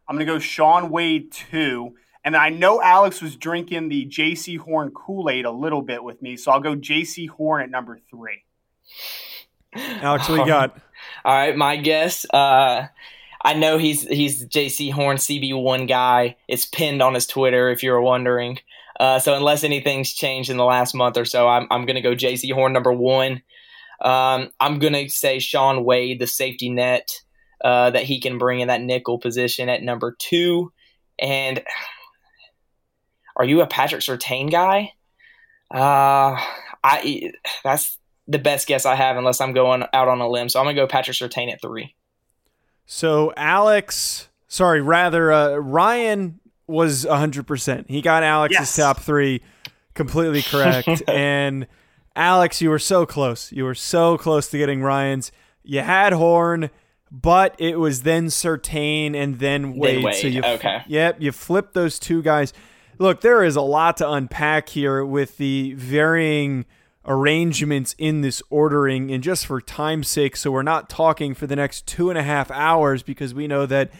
I'm 0.07 0.17
going 0.17 0.27
to 0.27 0.31
go 0.31 0.39
Shaun 0.39 0.89
Wade 0.89 1.31
two. 1.31 1.95
And 2.23 2.35
I 2.35 2.49
know 2.49 2.81
Alex 2.81 3.21
was 3.21 3.35
drinking 3.35 3.89
the 3.89 4.05
JC 4.07 4.57
Horn 4.57 4.91
Kool 4.91 5.29
Aid 5.29 5.45
a 5.45 5.51
little 5.51 5.83
bit 5.83 6.03
with 6.03 6.21
me, 6.23 6.35
so 6.35 6.51
I'll 6.51 6.59
go 6.59 6.75
JC 6.75 7.29
Horn 7.29 7.61
at 7.61 7.69
number 7.69 7.99
three. 8.09 8.43
Alex, 9.75 10.29
what 10.29 10.39
you 10.39 10.45
got? 10.45 10.77
All 11.25 11.33
right, 11.33 11.55
my 11.55 11.75
guess. 11.75 12.25
Uh, 12.31 12.87
I 13.43 13.53
know 13.53 13.77
he's 13.77 14.01
he's 14.01 14.45
Jaycee 14.45 14.91
Horn 14.91 15.17
CB 15.17 15.61
one 15.61 15.85
guy. 15.85 16.35
It's 16.47 16.65
pinned 16.65 17.01
on 17.01 17.13
his 17.13 17.27
Twitter 17.27 17.69
if 17.69 17.83
you're 17.83 18.01
wondering. 18.01 18.59
Uh, 18.99 19.19
so 19.19 19.35
unless 19.35 19.63
anything's 19.63 20.13
changed 20.13 20.49
in 20.49 20.57
the 20.57 20.63
last 20.63 20.95
month 20.95 21.17
or 21.17 21.25
so, 21.25 21.47
I'm 21.47 21.67
I'm 21.69 21.85
gonna 21.85 22.01
go 22.01 22.15
JC 22.15 22.51
Horn 22.53 22.73
number 22.73 22.93
one. 22.93 23.41
Um, 24.01 24.51
I'm 24.59 24.79
gonna 24.79 25.09
say 25.09 25.39
Shaun 25.39 25.83
Wade, 25.83 26.19
the 26.19 26.27
safety 26.27 26.69
net 26.69 27.21
uh, 27.63 27.91
that 27.91 28.03
he 28.03 28.19
can 28.19 28.37
bring 28.37 28.61
in 28.61 28.67
that 28.67 28.81
nickel 28.81 29.19
position 29.19 29.69
at 29.69 29.83
number 29.83 30.15
two. 30.17 30.71
And 31.19 31.63
are 33.35 33.45
you 33.45 33.61
a 33.61 33.67
Patrick 33.67 34.01
Surtain 34.01 34.51
guy? 34.51 34.93
Uh, 35.73 36.39
I 36.83 37.31
that's 37.63 37.97
the 38.27 38.39
best 38.39 38.67
guess 38.67 38.85
I 38.85 38.95
have, 38.95 39.17
unless 39.17 39.39
I'm 39.41 39.53
going 39.53 39.83
out 39.93 40.07
on 40.07 40.19
a 40.21 40.27
limb. 40.27 40.49
So 40.49 40.59
I'm 40.59 40.65
gonna 40.65 40.75
go 40.75 40.87
Patrick 40.87 41.15
Surtain 41.17 41.51
at 41.51 41.61
three. 41.61 41.95
So 42.85 43.33
Alex, 43.35 44.29
sorry, 44.47 44.81
rather 44.81 45.31
uh, 45.31 45.55
Ryan 45.55 46.39
was 46.67 47.05
100%. 47.05 47.85
He 47.89 48.01
got 48.01 48.23
Alex's 48.23 48.59
Yes. 48.59 48.75
top 48.75 48.99
3 48.99 49.41
completely 49.93 50.41
correct 50.41 51.03
and 51.07 51.67
Alex, 52.15 52.61
you 52.61 52.69
were 52.69 52.79
so 52.79 53.05
close. 53.05 53.51
You 53.51 53.65
were 53.65 53.75
so 53.75 54.17
close 54.17 54.49
to 54.49 54.57
getting 54.57 54.81
Ryan's. 54.81 55.31
You 55.63 55.81
had 55.81 56.13
Horn, 56.13 56.69
but 57.11 57.55
it 57.59 57.77
was 57.79 58.03
then 58.03 58.27
Surtain 58.27 59.15
and 59.15 59.39
then 59.39 59.75
Wade. 59.77 60.03
Wade, 60.03 60.15
So 60.15 60.27
you 60.27 60.41
okay. 60.43 60.81
Yep, 60.87 61.21
you 61.21 61.31
flipped 61.31 61.73
those 61.73 61.99
two 61.99 62.21
guys. 62.21 62.53
Look, 62.99 63.19
there 63.21 63.43
is 63.43 63.55
a 63.57 63.61
lot 63.61 63.97
to 63.97 64.09
unpack 64.09 64.69
here 64.69 65.03
with 65.05 65.37
the 65.37 65.73
varying 65.73 66.65
arrangements 67.07 67.95
in 67.97 68.21
this 68.21 68.41
ordering, 68.49 69.11
and 69.11 69.23
just 69.23 69.45
for 69.45 69.61
time's 69.61 70.07
sake, 70.07 70.35
so 70.35 70.51
we're 70.51 70.63
not 70.63 70.89
talking 70.89 71.33
for 71.33 71.47
the 71.47 71.55
next 71.55 71.85
two 71.85 72.09
and 72.09 72.17
a 72.17 72.23
half 72.23 72.49
hours 72.51 73.03
because 73.03 73.33
we 73.33 73.47
know 73.47 73.65
that 73.65 73.91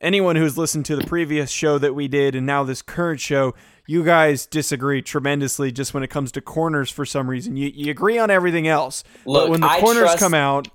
anyone 0.00 0.36
who's 0.36 0.56
listened 0.56 0.84
to 0.86 0.96
the 0.96 1.06
previous 1.06 1.50
show 1.50 1.78
that 1.78 1.94
we 1.94 2.06
did 2.08 2.34
and 2.34 2.46
now 2.46 2.62
this 2.62 2.82
current 2.82 3.20
show, 3.20 3.54
you 3.86 4.04
guys 4.04 4.46
disagree 4.46 5.02
tremendously 5.02 5.72
just 5.72 5.94
when 5.94 6.02
it 6.02 6.08
comes 6.08 6.30
to 6.32 6.40
corners 6.40 6.90
for 6.90 7.04
some 7.04 7.28
reason. 7.28 7.56
You, 7.56 7.70
you 7.74 7.90
agree 7.90 8.18
on 8.18 8.30
everything 8.30 8.68
else. 8.68 9.02
but 9.24 9.48
when 9.48 9.60
the 9.60 9.66
I 9.68 9.80
corners 9.80 10.02
trust- 10.04 10.18
come 10.18 10.34
out, 10.34 10.68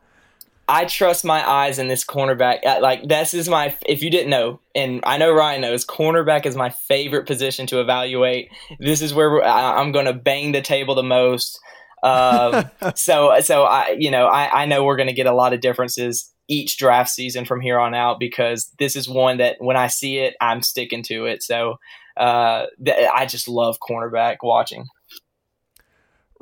I 0.67 0.86
trust 0.86 1.26
my 1.26 1.47
eyes 1.47 1.78
in 1.78 1.88
this 1.88 2.06
cornerback. 2.06 2.65
Uh, 2.65 2.80
like 2.82 3.08
this 3.08 3.34
is 3.34 3.49
my 3.49 3.76
if 3.86 4.02
you 4.02 4.10
didn't 4.10 4.30
know, 4.30 4.60
and 4.73 5.02
I 5.04 5.17
know 5.17 5.32
Ryan 5.32 5.62
knows, 5.62 5.86
cornerback 5.86 6.45
is 6.45 6.56
my 6.56 6.69
favorite 6.69 7.28
position 7.28 7.67
to 7.67 7.82
evaluate. 7.82 8.49
This 8.80 9.02
is 9.02 9.13
where 9.13 9.43
I'm 9.43 9.91
going 9.91 10.06
to 10.06 10.13
bang 10.13 10.52
the 10.52 10.62
table 10.62 10.95
the 10.95 11.04
most. 11.04 11.60
Um, 12.02 12.69
so 12.95 13.39
so 13.41 13.63
I 13.63 13.95
you 13.97 14.12
know 14.12 14.28
I, 14.28 14.63
I 14.63 14.65
know 14.65 14.84
we're 14.84 14.97
going 14.97 15.08
to 15.08 15.13
get 15.13 15.26
a 15.26 15.34
lot 15.34 15.54
of 15.54 15.60
differences 15.60 16.34
each 16.47 16.78
draft 16.78 17.10
season 17.10 17.45
from 17.45 17.62
here 17.62 17.80
on 17.80 17.93
out 17.93 18.19
because 18.19 18.71
this 18.80 18.95
is 18.95 19.08
one 19.08 19.38
that 19.38 19.58
when 19.60 19.78
I 19.78 19.88
see 19.88 20.19
it, 20.19 20.36
I'm 20.41 20.62
sticking 20.62 21.04
to 21.04 21.26
it. 21.26 21.41
So 21.41 21.78
uh, 22.17 22.65
th- 22.84 23.10
I 23.13 23.26
just 23.26 23.47
love 23.47 23.78
cornerback 23.80 24.38
watching. 24.43 24.86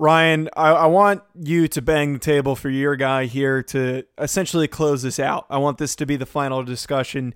Ryan, 0.02 0.50
I, 0.58 0.72
I, 0.72 0.86
want 0.88 1.22
you 1.36 1.68
to 1.68 1.80
bang 1.80 2.14
the 2.14 2.20
table 2.20 2.56
for 2.56 2.72
your 2.72 2.96
guy 2.96 3.26
here 3.26 3.62
to 3.62 4.04
essentially 4.18 4.68
close 4.68 5.04
this 5.04 5.20
out. 5.20 5.46
I 5.48 5.60
want 5.60 5.78
this 5.78 5.96
to 5.98 6.08
be 6.08 6.16
the 6.16 6.26
final 6.26 6.64
discussion. 6.64 7.36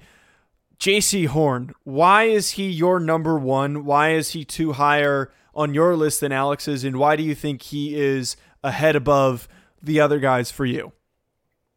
JC 0.80 1.28
Horn, 1.28 1.76
why 1.84 2.24
is 2.24 2.52
he 2.52 2.68
your 2.68 3.00
number 3.00 3.38
one? 3.38 3.86
Why 3.86 4.14
is 4.14 4.32
he 4.32 4.44
two 4.44 4.72
higher 4.72 5.32
on 5.54 5.76
your 5.76 5.96
list 5.96 6.22
than 6.22 6.32
Alex's? 6.32 6.84
And 6.84 6.98
why 6.98 7.16
do 7.16 7.22
you 7.22 7.36
think 7.36 7.62
he 7.62 7.96
is 7.96 8.36
ahead 8.64 8.96
above 8.96 9.48
the 9.80 10.00
other 10.00 10.18
guys 10.18 10.50
for 10.50 10.66
you? 10.66 10.92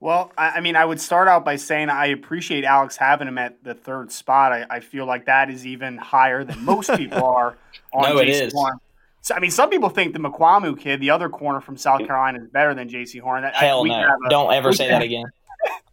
Well, 0.01 0.33
I, 0.39 0.61
mean, 0.61 0.75
I 0.75 0.87
would 0.87 1.03
start 1.03 1.29
out 1.29 1.45
by 1.45 1.57
saying 1.57 1.91
I 1.91 2.07
appreciate 2.07 2.65
Alex 2.65 2.97
having 2.97 3.29
him 3.29 3.37
at 3.37 3.63
the 3.63 3.75
third 3.75 4.11
spot. 4.11 4.53
I, 4.53 4.65
I 4.71 4.81
feel 4.81 5.05
like 5.05 5.27
that 5.27 5.51
is 5.51 5.67
even 5.67 5.99
higher 5.99 6.45
than 6.45 6.65
most 6.65 6.97
people 6.97 7.25
are 7.27 7.59
on 7.93 8.15
no, 8.15 8.17
Jaycee 8.23 8.53
Horn. 8.53 8.73
So, 8.73 8.88
I 9.35 9.41
mean, 9.41 9.51
some 9.51 9.71
people 9.71 9.89
think 9.89 10.13
the 10.13 10.19
Mukuamu 10.19 10.79
kid, 10.79 11.01
the 11.01 11.11
other 11.11 11.29
corner 11.29 11.61
from 11.61 11.77
South 11.77 12.01
Carolina, 12.01 12.41
is 12.41 12.49
better 12.49 12.75
than 12.75 12.89
J.C. 12.89 13.19
Horn. 13.19 13.43
That, 13.43 13.55
Hell 13.55 13.85
I, 13.85 13.89
no! 13.89 14.17
A, 14.27 14.31
Don't 14.31 14.53
ever 14.53 14.73
say 14.73 14.89
that 14.89 15.03
again. 15.03 15.25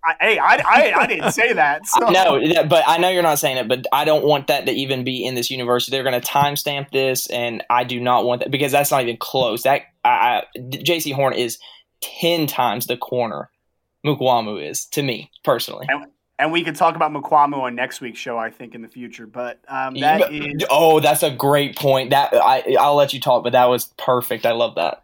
I, 0.04 0.16
hey, 0.22 0.38
I, 0.38 0.56
I, 0.58 0.94
I, 1.02 1.08
didn't 1.08 1.32
say 1.32 1.54
that. 1.54 1.82
So. 1.88 2.10
No, 2.10 2.64
but 2.66 2.84
I 2.86 2.98
know 2.98 3.10
you're 3.10 3.24
not 3.24 3.40
saying 3.40 3.58
it, 3.58 3.68
but 3.68 3.86
I 3.92 4.06
don't 4.06 4.24
want 4.24 4.48
that 4.48 4.68
to 4.68 4.72
even 4.72 5.04
be 5.04 5.26
in 5.26 5.34
this 5.34 5.50
university. 5.50 5.92
They're 5.92 6.04
going 6.04 6.20
to 6.20 6.28
timestamp 6.28 6.92
this, 6.92 7.28
and 7.28 7.64
I 7.70 7.84
do 7.84 8.00
not 8.00 8.26
want 8.26 8.42
that 8.42 8.52
because 8.52 8.72
that's 8.72 8.92
not 8.92 9.02
even 9.02 9.18
close. 9.18 9.64
That 9.64 9.82
I, 10.04 10.44
Jaycee 10.58 11.14
Horn 11.14 11.34
is 11.34 11.58
ten 12.02 12.46
times 12.46 12.86
the 12.86 12.98
corner 12.98 13.50
Mukuamu 14.06 14.64
is 14.64 14.86
to 14.88 15.02
me 15.02 15.32
personally. 15.44 15.88
And, 15.90 16.06
and 16.38 16.52
we 16.52 16.64
could 16.64 16.76
talk 16.76 16.96
about 16.96 17.12
Mukuamu 17.12 17.58
on 17.60 17.76
next 17.76 18.02
week's 18.02 18.20
show, 18.20 18.38
I 18.38 18.50
think, 18.50 18.76
in 18.76 18.82
the 18.82 18.88
future. 18.88 19.26
But 19.26 19.60
um, 19.68 19.96
that 19.96 20.32
is 20.32 20.66
oh, 20.70 21.00
that's 21.00 21.24
a 21.24 21.32
great 21.32 21.76
point. 21.76 22.10
That 22.10 22.34
I 22.34 22.76
I'll 22.80 22.96
let 22.96 23.14
you 23.14 23.20
talk, 23.20 23.44
but 23.44 23.54
that 23.54 23.66
was 23.66 23.86
perfect. 23.98 24.46
I 24.46 24.52
love 24.52 24.76
that. 24.76 25.04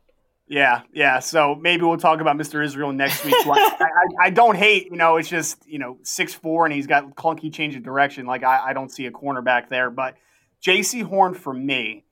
Yeah, 0.51 0.81
yeah. 0.91 1.19
So 1.19 1.55
maybe 1.55 1.83
we'll 1.83 1.95
talk 1.95 2.19
about 2.19 2.35
Mr. 2.35 2.61
Israel 2.63 2.91
next 2.91 3.23
week. 3.23 3.33
I, 3.37 3.73
I, 3.79 4.25
I, 4.25 4.29
don't 4.31 4.57
hate, 4.57 4.87
you 4.87 4.97
know, 4.97 5.15
it's 5.15 5.29
just 5.29 5.65
you 5.65 5.79
know 5.79 5.97
six 6.03 6.33
four 6.33 6.65
and 6.65 6.73
he's 6.73 6.87
got 6.87 7.15
clunky 7.15 7.53
change 7.53 7.77
of 7.77 7.83
direction. 7.83 8.25
Like 8.25 8.43
I, 8.43 8.69
I 8.69 8.73
don't 8.73 8.91
see 8.91 9.05
a 9.05 9.11
cornerback 9.11 9.69
there, 9.69 9.89
but 9.89 10.15
J.C. 10.59 10.99
Horn 10.99 11.35
for 11.35 11.53
me, 11.53 12.03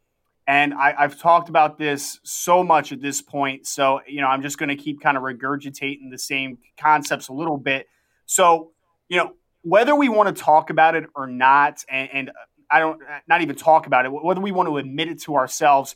and 0.48 0.74
I, 0.74 0.96
I've 0.98 1.20
talked 1.20 1.50
about 1.50 1.78
this 1.78 2.22
so 2.24 2.64
much 2.64 2.94
at 2.94 3.02
this 3.02 3.22
point. 3.22 3.68
So 3.68 4.00
you 4.08 4.22
know, 4.22 4.28
I'm 4.28 4.42
just 4.42 4.58
going 4.58 4.70
to 4.70 4.78
keep 4.78 5.02
kind 5.02 5.18
of 5.18 5.24
regurgitating 5.24 6.10
the 6.10 6.18
same 6.18 6.60
concepts 6.80 7.28
a 7.28 7.34
little 7.34 7.58
bit. 7.58 7.88
So 8.26 8.72
you 9.10 9.17
know, 9.17 9.34
whether 9.62 9.93
we 9.93 10.08
want 10.08 10.34
to 10.36 10.41
talk 10.41 10.69
about 10.69 10.95
it 10.95 11.06
or 11.15 11.28
not, 11.28 11.84
and, 11.89 12.10
and 12.13 12.30
uh, 12.30 12.34
I 12.72 12.80
don't 12.80 13.02
uh, 13.02 13.19
not 13.28 13.41
even 13.41 13.56
talk 13.56 13.88
about 13.88 14.06
it, 14.06 14.10
whether 14.10 14.39
we 14.39 14.52
want 14.52 14.69
to 14.69 14.78
admit 14.78 15.10
it 15.10 15.22
to 15.24 15.36
ourselves, 15.36 15.95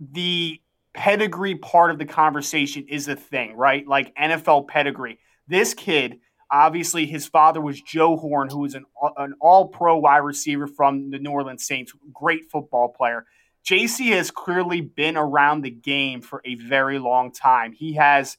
the 0.00 0.60
pedigree 0.94 1.54
part 1.54 1.90
of 1.90 1.98
the 1.98 2.04
conversation 2.04 2.86
is 2.88 3.08
a 3.08 3.16
thing, 3.16 3.54
right? 3.56 3.86
Like 3.86 4.14
NFL 4.16 4.68
pedigree. 4.68 5.18
This 5.46 5.74
kid, 5.74 6.18
obviously, 6.50 7.06
his 7.06 7.26
father 7.26 7.60
was 7.60 7.80
Joe 7.80 8.16
Horn, 8.16 8.48
who 8.50 8.60
was 8.60 8.74
an, 8.74 8.84
an 9.16 9.34
all 9.40 9.68
pro 9.68 9.96
wide 9.98 10.18
receiver 10.18 10.66
from 10.66 11.10
the 11.10 11.18
New 11.18 11.30
Orleans 11.30 11.64
Saints, 11.64 11.92
great 12.12 12.50
football 12.50 12.88
player. 12.88 13.26
JC 13.64 14.08
has 14.16 14.30
clearly 14.30 14.80
been 14.80 15.16
around 15.16 15.62
the 15.62 15.70
game 15.70 16.20
for 16.20 16.42
a 16.44 16.56
very 16.56 16.98
long 16.98 17.30
time. 17.30 17.72
He 17.72 17.94
has 17.94 18.36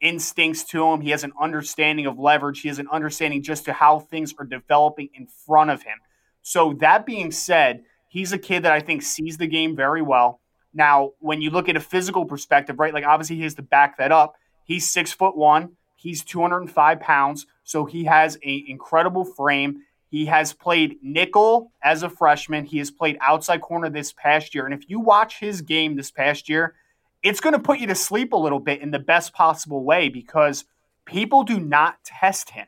instincts 0.00 0.64
to 0.64 0.86
him. 0.86 1.00
He 1.00 1.10
has 1.10 1.24
an 1.24 1.32
understanding 1.40 2.06
of 2.06 2.18
leverage. 2.18 2.60
He 2.60 2.68
has 2.68 2.78
an 2.78 2.88
understanding 2.90 3.42
just 3.42 3.64
to 3.66 3.72
how 3.72 4.00
things 4.00 4.34
are 4.38 4.44
developing 4.44 5.08
in 5.14 5.26
front 5.26 5.70
of 5.70 5.82
him. 5.82 5.98
So 6.42 6.74
that 6.80 7.06
being 7.06 7.30
said, 7.30 7.82
he's 8.08 8.32
a 8.32 8.38
kid 8.38 8.62
that 8.64 8.72
I 8.72 8.80
think 8.80 9.02
sees 9.02 9.36
the 9.36 9.46
game 9.46 9.76
very 9.76 10.02
well. 10.02 10.40
Now, 10.74 11.12
when 11.18 11.40
you 11.40 11.50
look 11.50 11.68
at 11.68 11.76
a 11.76 11.80
physical 11.80 12.24
perspective, 12.24 12.78
right? 12.78 12.94
Like 12.94 13.04
obviously 13.04 13.36
he 13.36 13.42
has 13.42 13.54
to 13.54 13.62
back 13.62 13.98
that 13.98 14.12
up. 14.12 14.36
He's 14.64 14.88
six 14.88 15.12
foot 15.12 15.36
one. 15.36 15.76
He's 15.96 16.22
205 16.24 17.00
pounds. 17.00 17.46
So 17.64 17.84
he 17.84 18.04
has 18.04 18.36
an 18.36 18.64
incredible 18.68 19.24
frame. 19.24 19.82
He 20.10 20.26
has 20.26 20.52
played 20.52 20.96
nickel 21.02 21.72
as 21.82 22.02
a 22.02 22.08
freshman. 22.08 22.64
He 22.64 22.78
has 22.78 22.90
played 22.90 23.18
outside 23.20 23.60
corner 23.60 23.90
this 23.90 24.12
past 24.12 24.54
year. 24.54 24.64
And 24.64 24.74
if 24.74 24.88
you 24.88 25.00
watch 25.00 25.38
his 25.38 25.60
game 25.60 25.96
this 25.96 26.10
past 26.10 26.48
year, 26.48 26.74
it's 27.22 27.40
going 27.40 27.54
to 27.54 27.58
put 27.58 27.78
you 27.78 27.86
to 27.88 27.94
sleep 27.94 28.32
a 28.32 28.36
little 28.36 28.60
bit 28.60 28.80
in 28.80 28.90
the 28.90 28.98
best 28.98 29.32
possible 29.32 29.84
way 29.84 30.08
because 30.08 30.64
people 31.04 31.42
do 31.42 31.58
not 31.58 32.02
test 32.04 32.50
him. 32.50 32.66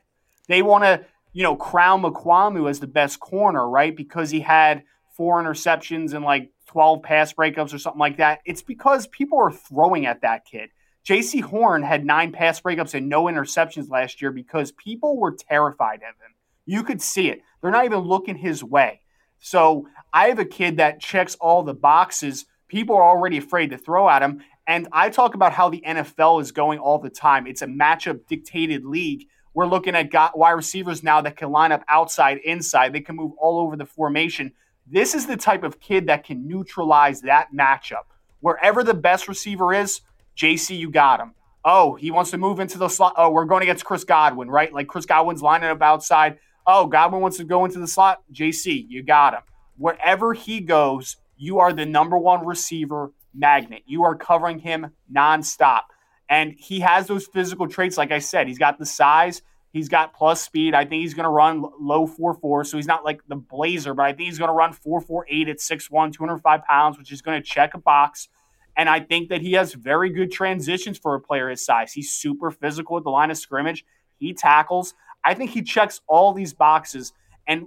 They 0.48 0.62
want 0.62 0.84
to, 0.84 1.04
you 1.32 1.42
know, 1.42 1.56
crown 1.56 2.02
Mukuamu 2.02 2.68
as 2.68 2.80
the 2.80 2.86
best 2.86 3.20
corner, 3.20 3.68
right? 3.68 3.96
Because 3.96 4.30
he 4.30 4.40
had 4.40 4.82
four 5.16 5.42
interceptions 5.42 6.14
and 6.14 6.24
like 6.24 6.50
12 6.66 7.02
pass 7.02 7.32
breakups 7.32 7.74
or 7.74 7.78
something 7.78 8.00
like 8.00 8.16
that. 8.16 8.40
It's 8.44 8.62
because 8.62 9.06
people 9.06 9.38
are 9.38 9.52
throwing 9.52 10.06
at 10.06 10.22
that 10.22 10.44
kid. 10.44 10.70
JC 11.06 11.42
Horn 11.42 11.82
had 11.82 12.04
nine 12.04 12.32
pass 12.32 12.60
breakups 12.60 12.94
and 12.94 13.08
no 13.08 13.24
interceptions 13.24 13.88
last 13.88 14.20
year 14.20 14.30
because 14.30 14.72
people 14.72 15.16
were 15.16 15.34
terrified 15.34 15.96
of 15.96 16.16
him. 16.16 16.34
You 16.66 16.82
could 16.82 17.00
see 17.00 17.28
it. 17.28 17.42
They're 17.60 17.70
not 17.70 17.84
even 17.84 18.00
looking 18.00 18.36
his 18.36 18.62
way. 18.62 19.00
So 19.40 19.88
I 20.12 20.28
have 20.28 20.38
a 20.38 20.44
kid 20.44 20.76
that 20.76 21.00
checks 21.00 21.34
all 21.36 21.62
the 21.62 21.74
boxes 21.74 22.46
people 22.70 22.96
are 22.96 23.02
already 23.02 23.36
afraid 23.36 23.70
to 23.70 23.76
throw 23.76 24.08
at 24.08 24.22
him. 24.22 24.42
And 24.66 24.88
I 24.92 25.10
talk 25.10 25.34
about 25.34 25.52
how 25.52 25.68
the 25.68 25.82
NFL 25.86 26.40
is 26.40 26.52
going 26.52 26.78
all 26.78 26.98
the 26.98 27.10
time. 27.10 27.46
It's 27.46 27.62
a 27.62 27.66
matchup 27.66 28.20
dictated 28.28 28.84
league. 28.84 29.26
We're 29.52 29.66
looking 29.66 29.96
at 29.96 30.10
wide 30.36 30.52
receivers 30.52 31.02
now 31.02 31.20
that 31.22 31.36
can 31.36 31.50
line 31.50 31.72
up 31.72 31.84
outside, 31.88 32.38
inside. 32.38 32.92
They 32.92 33.00
can 33.00 33.16
move 33.16 33.32
all 33.36 33.58
over 33.58 33.76
the 33.76 33.84
formation. 33.84 34.52
This 34.86 35.14
is 35.14 35.26
the 35.26 35.36
type 35.36 35.64
of 35.64 35.80
kid 35.80 36.06
that 36.06 36.24
can 36.24 36.46
neutralize 36.46 37.22
that 37.22 37.48
matchup. 37.52 38.04
Wherever 38.40 38.84
the 38.84 38.94
best 38.94 39.26
receiver 39.26 39.74
is, 39.74 40.00
JC, 40.36 40.78
you 40.78 40.90
got 40.90 41.20
him. 41.20 41.34
Oh, 41.64 41.96
he 41.96 42.10
wants 42.10 42.30
to 42.30 42.38
move 42.38 42.60
into 42.60 42.78
the 42.78 42.88
slot. 42.88 43.14
Oh, 43.16 43.30
we're 43.30 43.44
going 43.44 43.62
against 43.62 43.84
Chris 43.84 44.04
Godwin, 44.04 44.48
right? 44.48 44.72
Like 44.72 44.86
Chris 44.86 45.04
Godwin's 45.04 45.42
lining 45.42 45.68
up 45.68 45.82
outside. 45.82 46.38
Oh, 46.66 46.86
Godwin 46.86 47.20
wants 47.20 47.36
to 47.38 47.44
go 47.44 47.64
into 47.64 47.80
the 47.80 47.88
slot. 47.88 48.22
JC, 48.32 48.86
you 48.88 49.02
got 49.02 49.34
him. 49.34 49.42
Wherever 49.76 50.32
he 50.32 50.60
goes, 50.60 51.16
you 51.40 51.58
are 51.58 51.72
the 51.72 51.86
number 51.86 52.18
one 52.18 52.44
receiver 52.44 53.12
magnet. 53.34 53.82
You 53.86 54.04
are 54.04 54.14
covering 54.14 54.58
him 54.58 54.92
nonstop. 55.10 55.84
And 56.28 56.54
he 56.58 56.80
has 56.80 57.06
those 57.06 57.26
physical 57.26 57.66
traits. 57.66 57.96
Like 57.96 58.12
I 58.12 58.18
said, 58.18 58.46
he's 58.46 58.58
got 58.58 58.78
the 58.78 58.84
size, 58.84 59.40
he's 59.72 59.88
got 59.88 60.12
plus 60.12 60.42
speed. 60.42 60.74
I 60.74 60.84
think 60.84 61.00
he's 61.00 61.14
going 61.14 61.24
to 61.24 61.30
run 61.30 61.64
low 61.80 62.06
4 62.06 62.34
4. 62.34 62.64
So 62.64 62.76
he's 62.76 62.86
not 62.86 63.06
like 63.06 63.22
the 63.26 63.36
blazer, 63.36 63.94
but 63.94 64.04
I 64.04 64.12
think 64.12 64.28
he's 64.28 64.38
going 64.38 64.50
to 64.50 64.54
run 64.54 64.74
4 64.74 65.00
4 65.00 65.26
8 65.28 65.48
at 65.48 65.56
6'1, 65.56 66.12
205 66.12 66.64
pounds, 66.64 66.98
which 66.98 67.10
is 67.10 67.22
going 67.22 67.40
to 67.40 67.48
check 67.48 67.72
a 67.72 67.78
box. 67.78 68.28
And 68.76 68.90
I 68.90 69.00
think 69.00 69.30
that 69.30 69.40
he 69.40 69.54
has 69.54 69.72
very 69.72 70.10
good 70.10 70.30
transitions 70.30 70.98
for 70.98 71.14
a 71.14 71.20
player 71.20 71.48
his 71.48 71.64
size. 71.64 71.94
He's 71.94 72.12
super 72.12 72.50
physical 72.50 72.98
at 72.98 73.04
the 73.04 73.10
line 73.10 73.30
of 73.30 73.38
scrimmage. 73.38 73.86
He 74.18 74.34
tackles. 74.34 74.92
I 75.24 75.32
think 75.32 75.52
he 75.52 75.62
checks 75.62 76.02
all 76.06 76.34
these 76.34 76.52
boxes. 76.52 77.14
And 77.48 77.66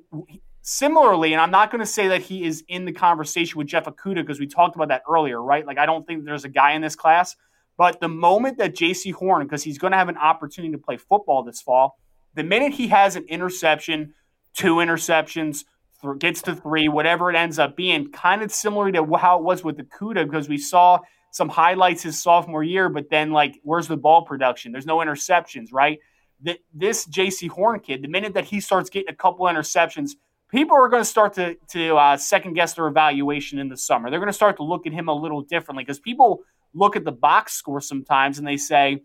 Similarly, 0.66 1.34
and 1.34 1.42
I'm 1.42 1.52
not 1.52 1.72
going 1.72 1.82
to 1.82 1.86
say 1.86 2.08
that 2.08 2.22
he 2.22 2.46
is 2.46 2.64
in 2.70 2.86
the 2.86 2.94
conversation 2.94 3.58
with 3.58 3.68
Jeff 3.68 3.84
Okudah 3.84 4.16
because 4.16 4.40
we 4.40 4.48
talked 4.48 4.78
about 4.78 4.88
that 4.88 5.04
earlier, 5.10 5.42
right? 5.42 5.68
Like, 5.68 5.78
I 5.78 5.86
don't 5.86 6.08
think 6.08 6.24
there's 6.24 6.46
a 6.46 6.50
guy 6.50 6.72
in 6.72 6.82
this 6.82 6.96
class. 6.96 7.36
But 7.78 8.00
the 8.00 8.08
moment 8.08 8.60
that 8.60 8.74
J.C. 8.74 9.12
Horn, 9.12 9.46
because 9.46 9.62
he's 9.62 9.78
going 9.78 9.92
to 9.92 9.98
have 9.98 10.08
an 10.08 10.18
opportunity 10.18 10.72
to 10.72 10.78
play 10.78 10.96
football 10.96 11.44
this 11.44 11.62
fall, 11.62 11.98
the 12.36 12.44
minute 12.44 12.72
he 12.72 12.88
has 12.88 13.18
an 13.18 13.26
interception, 13.28 14.14
two 14.54 14.76
interceptions, 14.76 15.66
th- 16.02 16.20
gets 16.20 16.42
to 16.44 16.56
three, 16.56 16.88
whatever 16.88 17.30
it 17.30 17.36
ends 17.36 17.60
up 17.60 17.76
being, 17.76 18.10
kind 18.12 18.42
of 18.42 18.50
similar 18.50 18.90
to 18.90 19.16
how 19.18 19.40
it 19.40 19.44
was 19.44 19.66
with 19.66 19.78
Okudah, 19.78 20.24
because 20.24 20.48
we 20.48 20.58
saw 20.58 21.00
some 21.32 21.50
highlights 21.50 22.04
his 22.04 22.24
sophomore 22.24 22.64
year, 22.64 22.88
but 22.88 23.10
then, 23.10 23.32
like, 23.32 23.60
where's 23.64 23.90
the 23.90 23.98
ball 23.98 24.22
production? 24.22 24.72
There's 24.72 24.86
no 24.86 25.00
interceptions, 25.00 25.74
right? 25.74 26.00
That 26.44 26.60
this 26.74 27.06
J.C. 27.06 27.48
Horn 27.48 27.82
kid, 27.82 28.02
the 28.02 28.08
minute 28.08 28.36
that 28.36 28.46
he 28.46 28.62
starts 28.62 28.90
getting 28.90 29.10
a 29.10 29.16
couple 29.16 29.46
interceptions, 29.48 30.12
people 30.54 30.78
are 30.78 30.88
going 30.88 31.02
to 31.02 31.10
start 31.10 31.34
to, 31.34 31.56
to 31.72 31.98
uh, 31.98 32.16
second 32.16 32.54
guess 32.54 32.76
their 32.76 32.88
evaluation 32.88 33.58
in 33.58 33.70
the 33.70 33.76
summer. 33.76 34.10
They're 34.10 34.20
going 34.20 34.28
to 34.28 34.34
start 34.34 34.58
to 34.58 34.64
look 34.64 34.86
at 34.86 34.94
him 34.94 35.10
a 35.10 35.14
little 35.14 35.42
differently 35.42 35.84
because 35.84 36.00
people 36.00 36.44
look 36.76 36.96
at 36.96 37.04
the 37.04 37.12
box 37.12 37.54
score 37.54 37.82
sometimes 37.82 38.38
and 38.38 38.48
they 38.48 38.58
say, 38.58 39.02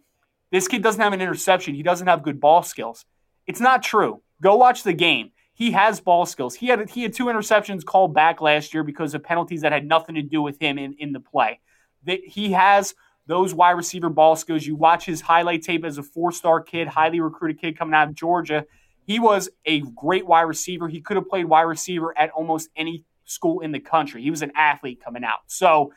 this 0.53 0.69
kid 0.69 0.83
doesn't 0.83 1.01
have 1.01 1.15
an 1.15 1.23
interception. 1.23 1.75
He 1.75 1.83
doesn't 1.83 2.07
have 2.07 2.23
good 2.23 2.39
ball 2.39 2.63
skills. 2.63 3.07
It's 3.47 3.61
not 3.61 3.83
true. 3.83 4.23
Go 4.43 4.57
watch 4.57 4.83
the 4.83 4.93
game. 4.93 5.33
He 5.55 5.73
has 5.73 6.01
ball 6.01 6.27
skills. 6.27 6.55
He 6.55 6.69
had 6.69 6.89
he 6.89 7.03
had 7.03 7.13
two 7.13 7.25
interceptions 7.25 7.85
called 7.85 8.15
back 8.15 8.41
last 8.41 8.73
year 8.73 8.85
because 8.85 9.15
of 9.15 9.25
penalties 9.25 9.63
that 9.63 9.73
had 9.73 9.85
nothing 9.85 10.15
to 10.15 10.23
do 10.23 10.41
with 10.41 10.61
him 10.61 10.79
in, 10.79 10.95
in 10.99 11.13
the 11.13 11.19
play. 11.19 11.61
That 12.05 12.21
he 12.25 12.53
has 12.53 12.95
those 13.27 13.53
wide 13.53 13.73
receiver 13.73 14.09
ball 14.09 14.37
skills. 14.37 14.65
You 14.65 14.77
watch 14.77 15.05
his 15.05 15.21
highlight 15.21 15.63
tape 15.63 15.85
as 15.85 15.99
a 15.99 16.03
four 16.03 16.31
star 16.31 16.61
kid, 16.61 16.87
highly 16.89 17.21
recruited 17.21 17.61
kid 17.61 17.77
coming 17.77 17.95
out 17.95 18.09
of 18.09 18.15
Georgia. 18.15 18.67
He 19.09 19.19
was 19.19 19.49
a 19.65 19.81
great 19.81 20.27
wide 20.27 20.43
receiver. 20.43 20.87
He 20.87 21.01
could 21.01 21.17
have 21.17 21.31
played 21.31 21.47
wide 21.47 21.63
receiver 21.63 22.17
at 22.19 22.29
almost 22.33 22.69
any 22.77 23.07
school 23.25 23.61
in 23.61 23.73
the 23.73 23.81
country. 23.81 24.23
He 24.23 24.29
was 24.29 24.43
an 24.43 24.53
athlete 24.55 25.01
coming 25.03 25.25
out. 25.25 25.39
So 25.47 25.95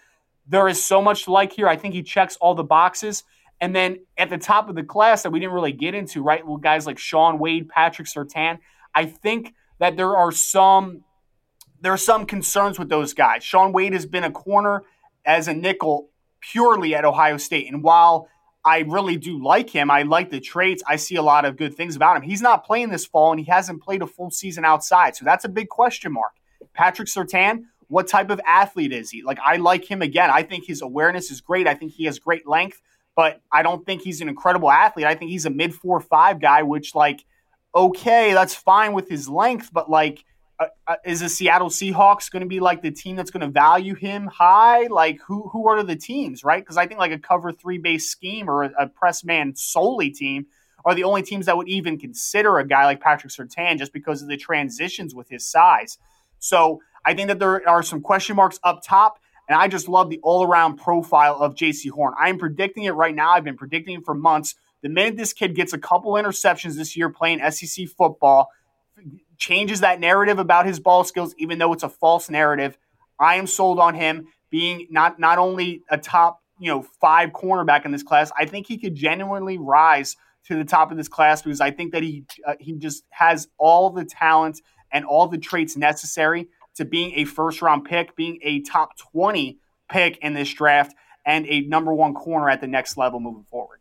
there 0.48 0.70
is 0.70 0.82
so 0.82 1.02
much 1.02 1.26
to 1.26 1.34
like 1.34 1.52
here. 1.52 1.68
I 1.68 1.76
think 1.76 1.94
he 1.94 2.04
checks 2.04 2.38
all 2.38 2.56
the 2.56 2.64
boxes. 2.64 3.26
And 3.60 3.76
then 3.76 4.06
at 4.18 4.30
the 4.30 4.38
top 4.38 4.70
of 4.70 4.76
the 4.76 4.84
class 4.84 5.24
that 5.24 5.32
we 5.32 5.42
didn't 5.42 5.54
really 5.54 5.74
get 5.74 5.94
into, 5.94 6.24
right? 6.24 6.48
Well, 6.48 6.56
guys 6.56 6.86
like 6.88 6.98
Shaun 6.98 7.38
Wade, 7.38 7.68
Patrick 7.68 8.08
Surtain. 8.08 8.60
I 8.96 9.08
think 9.08 9.56
that 9.80 9.98
there 9.98 10.16
are 10.16 10.32
some 10.32 11.04
there 11.82 11.92
are 11.92 11.98
some 11.98 12.26
concerns 12.26 12.80
with 12.80 12.88
those 12.88 13.14
guys. 13.14 13.44
Shaun 13.44 13.74
Wade 13.74 13.92
has 13.92 14.06
been 14.06 14.24
a 14.24 14.32
corner 14.32 14.84
as 15.26 15.50
a 15.50 15.54
nickel 15.54 16.12
purely 16.40 16.96
at 16.96 17.04
Ohio 17.04 17.36
State. 17.36 17.70
And 17.70 17.84
while 17.84 18.30
I 18.64 18.80
really 18.80 19.18
do 19.18 19.44
like 19.44 19.70
him, 19.70 19.90
I 19.90 20.04
like 20.04 20.30
the 20.30 20.40
traits, 20.40 20.84
I 20.88 20.96
see 20.96 21.16
a 21.16 21.24
lot 21.24 21.46
of 21.46 21.58
good 21.58 21.76
things 21.76 21.96
about 21.96 22.18
him. 22.18 22.22
He's 22.22 22.42
not 22.42 22.66
playing 22.66 22.90
this 22.90 23.06
fall 23.06 23.32
and 23.32 23.40
he 23.40 23.46
hasn't 23.46 23.82
played 23.82 24.02
a 24.02 24.08
full 24.08 24.30
season 24.30 24.66
outside. 24.66 25.16
So 25.16 25.26
that's 25.26 25.46
a 25.46 25.50
big 25.50 25.70
question 25.70 26.12
mark. 26.12 26.34
Patrick 26.74 27.08
Surtain, 27.08 27.64
what 27.88 28.08
type 28.08 28.30
of 28.30 28.40
athlete 28.46 28.94
is 28.94 29.10
he? 29.10 29.24
Like, 29.24 29.40
I 29.44 29.58
like 29.58 29.90
him 29.90 30.02
again. 30.02 30.30
I 30.30 30.44
think 30.44 30.66
his 30.66 30.82
awareness 30.82 31.32
is 31.32 31.42
great. 31.42 31.68
I 31.68 31.74
think 31.74 31.92
he 31.92 32.06
has 32.06 32.20
great 32.20 32.48
length, 32.48 32.82
but 33.16 33.42
I 33.52 33.64
don't 33.64 33.86
think 33.86 34.02
he's 34.02 34.22
an 34.22 34.30
incredible 34.30 34.72
athlete. 34.72 35.06
I 35.06 35.16
think 35.16 35.32
he's 35.32 35.46
a 35.46 35.50
mid 35.50 35.74
four 35.74 36.00
five 36.00 36.40
guy, 36.40 36.64
which, 36.64 36.96
like, 36.96 37.26
okay, 37.76 38.34
that's 38.34 38.56
fine 38.56 38.94
with 38.94 39.10
his 39.10 39.28
length, 39.28 39.72
but 39.74 39.90
like, 39.90 40.24
uh, 40.62 40.68
uh, 40.88 40.96
is 41.04 41.22
the 41.22 41.30
Seattle 41.30 41.70
Seahawks 41.70 42.30
going 42.30 42.42
to 42.42 42.48
be 42.48 42.60
like 42.60 42.82
the 42.82 42.92
team 42.92 43.16
that's 43.16 43.32
going 43.32 43.42
to 43.42 43.48
value 43.48 43.96
him 43.96 44.28
high? 44.28 44.88
Like, 44.88 45.20
who 45.26 45.50
who 45.50 45.68
are 45.68 45.82
the 45.82 45.96
teams, 45.96 46.44
right? 46.44 46.64
Because 46.64 46.78
I 46.78 46.86
think 46.86 47.00
like 47.00 47.12
a 47.12 47.18
cover 47.18 47.52
three 47.52 47.80
base 47.80 48.10
scheme 48.10 48.50
or 48.50 48.64
a, 48.64 48.72
a, 48.80 48.88
press 48.88 49.24
man 49.24 49.56
solely 49.56 50.12
team 50.12 50.46
are 50.86 50.94
the 50.94 51.04
only 51.04 51.24
teams 51.24 51.48
that 51.48 51.58
would 51.58 51.68
even 51.68 51.98
consider 51.98 52.60
a 52.60 52.68
guy 52.68 52.86
like 52.86 53.02
Patrick 53.02 53.34
Surtain 53.34 53.78
just 53.78 53.92
because 53.92 54.22
of 54.22 54.28
the 54.28 54.38
transitions 54.38 55.16
with 55.16 55.30
his 55.30 55.48
size. 55.48 55.98
So 56.40 56.82
I 57.04 57.16
think 57.16 57.30
that 57.30 57.40
there 57.40 57.68
are 57.68 57.84
some 57.84 58.02
question 58.02 58.36
marks 58.36 58.60
up 58.64 58.82
top. 58.84 59.20
And 59.50 59.60
I 59.60 59.68
just 59.68 59.90
love 59.90 60.10
the 60.10 60.20
all 60.24 60.46
around 60.46 60.78
profile 60.78 61.36
of 61.42 61.56
JC 61.56 61.90
Horn. 61.90 62.14
I'm 62.18 62.38
predicting 62.38 62.84
it 62.86 62.92
right 62.92 63.14
now. 63.14 63.32
I've 63.32 63.44
been 63.44 63.58
predicting 63.58 63.98
it 63.98 64.06
for 64.06 64.14
months. 64.14 64.56
The 64.82 64.88
minute 64.88 65.18
this 65.18 65.34
kid 65.34 65.56
gets 65.56 65.74
a 65.74 65.78
couple 65.78 66.14
interceptions 66.14 66.76
this 66.76 66.96
year 66.96 67.10
playing 67.10 67.40
SEC 67.52 67.90
football, 67.90 68.50
changes 69.42 69.82
that 69.82 70.00
narrative 70.00 70.40
about 70.40 70.66
his 70.66 70.80
ball 70.80 71.04
skills, 71.04 71.34
even 71.38 71.58
though 71.58 71.74
it's 71.74 71.84
a 71.84 71.90
false 71.90 72.30
narrative. 72.30 72.78
I 73.20 73.36
am 73.36 73.48
sold 73.48 73.80
on 73.80 73.96
him 73.96 74.28
being 74.50 74.88
not 74.90 75.20
not 75.20 75.40
only 75.40 75.82
a 75.90 75.98
top 75.98 76.40
you 76.60 76.70
know 76.70 76.84
five 77.02 77.32
cornerback 77.32 77.84
in 77.84 77.92
this 77.92 78.04
class. 78.04 78.32
I 78.38 78.46
think 78.46 78.68
he 78.68 78.78
could 78.78 78.96
genuinely 78.96 79.58
rise 79.58 80.16
to 80.46 80.56
the 80.56 80.64
top 80.64 80.92
of 80.92 80.98
this 80.98 81.08
class 81.08 81.42
because 81.42 81.60
I 81.60 81.72
think 81.72 81.92
that 81.92 82.04
he 82.04 82.24
uh, 82.48 82.54
he 82.60 82.74
just 82.74 83.04
has 83.10 83.48
all 83.58 83.90
the 83.90 84.06
talent 84.06 84.62
and 84.94 85.04
all 85.06 85.28
the 85.28 85.38
traits 85.38 85.76
necessary 85.76 86.48
to 86.76 86.86
being 86.86 87.14
a 87.16 87.26
first 87.26 87.62
round 87.62 87.86
pick, 87.86 88.16
being 88.16 88.40
a 88.44 88.62
top 88.62 88.98
twenty 88.98 89.58
pick 89.90 90.18
in 90.20 90.34
this 90.34 90.54
draft, 90.54 90.96
and 91.26 91.46
a 91.48 91.62
number 91.62 91.94
one 91.94 92.14
corner 92.14 92.50
at 92.50 92.62
the 92.62 92.68
next 92.68 92.96
level 92.96 93.20
moving 93.20 93.44
forward 93.44 93.81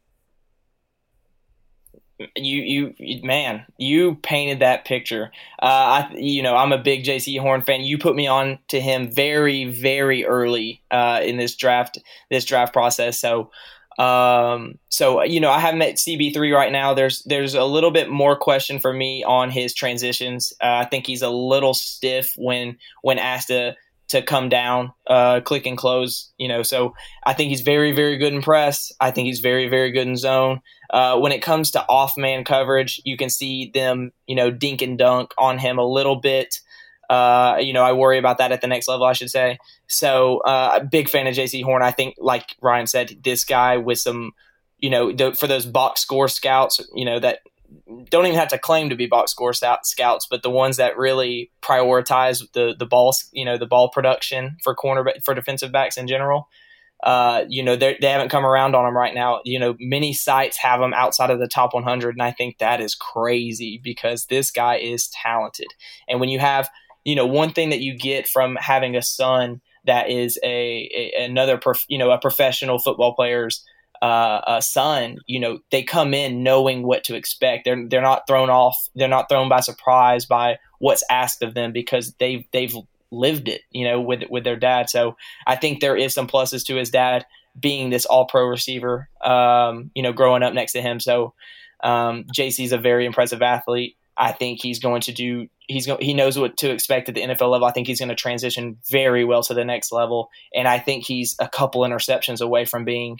you 2.37 2.95
you 2.99 3.23
man 3.23 3.65
you 3.79 4.17
painted 4.17 4.61
that 4.61 4.85
picture. 4.85 5.31
Uh, 5.63 5.67
I 5.67 6.13
you 6.17 6.43
know 6.43 6.57
I'm 6.57 6.73
a 6.73 6.79
big 6.79 7.05
jc 7.05 7.39
Horn 7.41 7.63
fan. 7.63 7.83
You 7.83 7.99
put 7.99 8.17
me 8.17 8.27
on 8.27 8.59
to 8.69 8.81
him 8.81 9.11
very 9.11 9.65
very 9.67 10.25
early 10.25 10.83
uh, 10.91 11.21
in 11.23 11.37
this 11.37 11.57
draft 11.57 11.99
this 12.31 12.45
draft 12.45 12.73
process. 12.73 13.19
So 13.19 13.51
um, 13.99 14.79
so 14.89 15.23
you 15.23 15.41
know 15.41 15.51
I 15.51 15.59
have 15.59 15.75
at 15.75 15.97
CB3 15.97 16.55
right 16.55 16.73
now. 16.73 16.95
There's 16.95 17.23
there's 17.25 17.55
a 17.55 17.65
little 17.65 17.91
bit 17.91 18.09
more 18.09 18.37
question 18.37 18.79
for 18.79 18.93
me 18.93 19.25
on 19.25 19.51
his 19.51 19.75
transitions. 19.75 20.53
Uh, 20.61 20.83
I 20.83 20.85
think 20.87 21.07
he's 21.07 21.23
a 21.23 21.31
little 21.31 21.75
stiff 21.75 22.35
when 22.37 22.79
when 23.03 23.19
asked 23.19 23.49
to 23.49 23.77
to 24.11 24.23
come 24.23 24.49
down, 24.49 24.93
uh, 25.07 25.41
click 25.41 25.67
and 25.67 25.79
close. 25.79 26.31
You 26.37 26.49
know, 26.49 26.63
so 26.63 26.95
I 27.25 27.33
think 27.33 27.49
he's 27.49 27.63
very, 27.63 27.93
very 27.93 28.19
good 28.19 28.33
in 28.33 28.43
press. 28.43 28.93
I 29.01 29.11
think 29.11 29.27
he's 29.27 29.41
very, 29.41 29.69
very 29.69 29.91
good 29.91 30.07
in 30.07 30.17
zone. 30.17 30.61
Uh, 30.91 31.19
when 31.19 31.33
it 31.33 31.43
comes 31.43 31.71
to 31.73 31.85
off 31.89 32.17
man 32.17 32.45
coverage, 32.45 33.01
you 33.05 33.17
can 33.17 33.31
see 33.31 33.71
them, 33.73 34.13
you 34.27 34.35
know, 34.35 34.51
dink 34.51 34.83
and 34.83 34.99
dunk 34.99 35.33
on 35.39 35.59
him 35.59 35.79
a 35.79 35.85
little 35.85 36.17
bit. 36.17 36.61
Uh, 37.09 37.57
you 37.61 37.73
know, 37.73 37.83
I 37.83 37.93
worry 37.93 38.19
about 38.19 38.39
that 38.39 38.53
at 38.53 38.61
the 38.61 38.69
next 38.69 38.87
level, 38.87 39.05
I 39.05 39.15
should 39.15 39.31
say. 39.31 39.59
So, 39.89 40.39
uh, 40.39 40.85
big 40.85 41.09
fan 41.09 41.27
of 41.27 41.35
JC 41.35 41.65
Horn. 41.65 41.83
I 41.83 41.91
think, 41.91 42.15
like 42.19 42.57
Ryan 42.61 42.87
said, 42.87 43.17
this 43.25 43.45
guy 43.45 43.79
with 43.79 43.99
some, 43.99 44.33
you 44.79 44.91
know, 44.91 45.13
the, 45.13 45.33
for 45.33 45.49
those 45.49 45.67
box 45.67 46.01
score 46.01 46.29
scouts, 46.29 46.81
you 46.95 47.05
know, 47.05 47.19
that 47.19 47.41
don't 48.09 48.27
even 48.27 48.39
have 48.39 48.49
to 48.49 48.59
claim 48.59 48.91
to 48.91 48.97
be 48.97 49.07
box 49.07 49.31
score 49.31 49.53
scouts, 49.53 50.27
but 50.31 50.43
the 50.43 50.51
ones 50.51 50.77
that 50.77 50.97
really 50.97 51.51
prioritize 51.63 52.43
the 52.53 52.75
the 52.79 52.87
ball, 52.87 53.15
you 53.33 53.45
know, 53.45 53.59
the 53.59 53.67
ball 53.67 53.89
production 53.89 54.57
for 54.63 54.75
cornerback 54.75 55.25
for 55.25 55.35
defensive 55.35 55.73
backs 55.73 55.97
in 55.97 56.07
general. 56.07 56.49
Uh, 57.03 57.45
you 57.49 57.63
know, 57.63 57.77
they 57.77 57.97
haven't 58.03 58.29
come 58.29 58.45
around 58.45 58.75
on 58.75 58.85
them 58.85 58.97
right 58.97 59.15
now. 59.15 59.41
You 59.45 59.59
know, 59.59 59.75
many 59.81 60.13
sites 60.13 60.59
have 60.59 60.81
them 60.81 60.93
outside 60.93 61.31
of 61.31 61.39
the 61.39 61.49
top 61.49 61.73
100, 61.73 62.15
and 62.15 62.23
I 62.23 62.31
think 62.31 62.59
that 62.59 62.81
is 62.81 62.95
crazy 62.95 63.81
because 63.83 64.27
this 64.27 64.51
guy 64.51 64.77
is 64.77 65.09
talented. 65.09 65.69
And 66.09 66.21
when 66.21 66.29
you 66.29 66.39
have, 66.41 66.69
you 67.05 67.15
know, 67.15 67.27
one 67.27 67.53
thing 67.53 67.71
that 67.71 67.81
you 67.81 67.97
get 67.97 68.29
from 68.29 68.57
having 68.57 68.97
a 68.97 69.03
son 69.03 69.63
that 69.87 70.11
is 70.11 70.39
a, 70.45 70.91
a 71.19 71.25
another, 71.25 71.57
prof, 71.57 71.87
you 71.89 71.97
know, 71.97 72.11
a 72.11 72.19
professional 72.19 72.79
football 72.79 73.15
player's 73.15 73.65
uh, 74.03 74.41
a 74.47 74.63
son, 74.63 75.19
you 75.27 75.39
know, 75.39 75.59
they 75.71 75.83
come 75.83 76.15
in 76.15 76.43
knowing 76.43 76.83
what 76.83 77.05
to 77.05 77.15
expect. 77.15 77.65
They're 77.65 77.87
they're 77.89 78.01
not 78.01 78.27
thrown 78.27 78.49
off. 78.49 78.77
They're 78.95 79.09
not 79.09 79.29
thrown 79.29 79.49
by 79.49 79.61
surprise 79.61 80.27
by 80.27 80.59
what's 80.79 81.05
asked 81.11 81.43
of 81.43 81.55
them 81.55 81.73
because 81.73 82.15
they've 82.19 82.45
they've 82.53 82.75
lived 83.11 83.49
it, 83.49 83.63
you 83.71 83.85
know, 83.85 84.01
with 84.01 84.23
with 84.31 84.45
their 84.45 84.57
dad. 84.57 84.89
So 84.89 85.17
I 85.47 85.57
think 85.57 85.81
there 85.81 85.97
is 85.97 86.15
some 86.15 86.29
pluses 86.29 86.65
to 86.67 86.77
his 86.77 86.91
dad 86.91 87.27
being 87.59 87.91
this 87.91 88.07
All 88.07 88.27
Pro 88.27 88.47
receiver, 88.47 89.09
um, 89.23 89.91
you 89.95 90.03
know, 90.03 90.13
growing 90.13 90.43
up 90.43 90.55
next 90.55 90.73
to 90.73 90.83
him. 90.83 90.99
So 91.01 91.35
um, 91.83 92.25
Jaycee's 92.35 92.73
a 92.73 92.79
very 92.79 93.05
impressive 93.07 93.43
athlete. 93.43 93.97
I 94.17 94.33
think 94.33 94.61
he's 94.63 94.81
going 94.81 95.03
to 95.03 95.13
do. 95.13 95.49
He's 95.67 95.87
go, 95.87 95.97
he 96.01 96.15
knows 96.15 96.39
what 96.39 96.57
to 96.59 96.71
expect 96.71 97.09
at 97.09 97.15
the 97.15 97.23
NFL 97.23 97.51
level. 97.51 97.67
I 97.67 97.73
think 97.73 97.87
he's 97.87 98.01
going 98.01 98.09
to 98.11 98.15
transition 98.15 98.79
very 98.91 99.25
well 99.25 99.43
to 99.45 99.55
the 99.55 99.65
next 99.65 99.93
level, 99.93 100.31
and 100.55 100.69
I 100.69 100.79
think 100.79 101.07
he's 101.07 101.37
a 101.39 101.49
couple 101.49 101.83
interceptions 101.83 102.41
away 102.41 102.65
from 102.65 102.85
being 102.85 103.19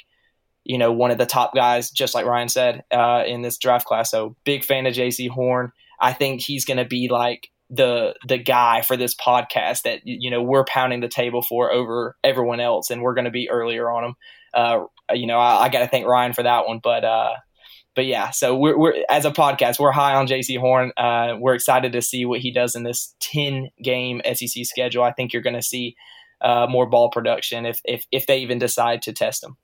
you 0.65 0.79
know, 0.79 0.93
one 0.93 1.11
of 1.11 1.19
the 1.19 1.27
top 1.27 1.55
guys, 1.55 1.91
just 1.91 2.15
like 2.15 2.27
Ryan 2.27 2.49
said, 2.49 2.85
uh, 2.91 3.25
in 3.27 3.43
this 3.43 3.59
draft 3.59 3.87
class. 3.87 4.11
So 4.11 4.37
big 4.45 4.65
fan 4.65 4.87
of 4.87 4.95
JC 4.95 5.29
Horn. 5.29 5.73
I 6.01 6.13
think 6.13 6.41
he's 6.41 6.65
going 6.65 6.79
to 6.79 6.85
be 6.85 7.09
like 7.11 7.49
the 7.71 8.15
the 8.27 8.39
guy 8.39 8.83
for 8.83 8.97
this 8.97 9.15
podcast 9.15 9.83
that 9.83 10.01
you 10.05 10.31
know 10.31 10.43
we're 10.43 10.65
pounding 10.65 11.01
the 11.01 11.09
table 11.09 11.43
for 11.43 11.73
over 11.73 12.17
everyone 12.25 12.61
else, 12.61 12.91
and 12.91 13.03
we're 13.03 13.15
going 13.15 13.27
to 13.27 13.31
be 13.31 13.49
earlier 13.49 13.91
on 13.91 14.05
him. 14.05 14.15
Uh, 14.53 14.85
you 15.13 15.27
know, 15.27 15.39
I, 15.39 15.65
I 15.65 15.69
got 15.69 15.81
to 15.81 15.89
thank 15.89 16.07
Ryan 16.07 16.33
for 16.33 16.43
that 16.43 16.67
one, 16.67 16.81
but 16.83 17.05
uh, 17.05 17.35
but 17.95 18.07
yeah. 18.07 18.31
So 18.31 18.57
we're, 18.57 18.79
we're 18.79 19.05
as 19.09 19.25
a 19.25 19.31
podcast, 19.31 19.79
we're 19.79 19.93
high 19.93 20.15
on 20.15 20.27
JC 20.27 20.59
Horn. 20.59 20.93
Uh, 20.97 21.37
we're 21.39 21.55
excited 21.55 21.93
to 21.93 22.03
see 22.03 22.25
what 22.25 22.41
he 22.41 22.53
does 22.53 22.75
in 22.75 22.83
this 22.83 23.15
ten 23.21 23.71
game 23.83 24.21
SEC 24.25 24.65
schedule. 24.65 25.05
I 25.05 25.13
think 25.13 25.33
you're 25.33 25.43
going 25.43 25.57
to 25.57 25.63
see 25.63 25.97
uh, 26.41 26.67
more 26.69 26.89
ball 26.89 27.11
production 27.11 27.67
if 27.67 27.81
if 27.85 28.05
if 28.11 28.27
they 28.27 28.39
even 28.39 28.59
decide 28.59 29.03
to 29.03 29.13
test 29.13 29.45
him. 29.45 29.57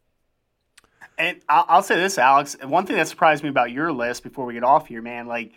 And 1.18 1.40
I'll, 1.48 1.64
I'll, 1.68 1.82
say 1.82 1.96
this, 1.96 2.18
Alex. 2.18 2.56
One 2.62 2.86
thing 2.86 2.96
that 2.96 3.08
surprised 3.08 3.42
me 3.42 3.48
about 3.48 3.70
your 3.70 3.92
list 3.92 4.22
before 4.22 4.44
we 4.44 4.54
get 4.54 4.64
off 4.64 4.86
here, 4.86 5.00
man, 5.00 5.26
like, 5.26 5.52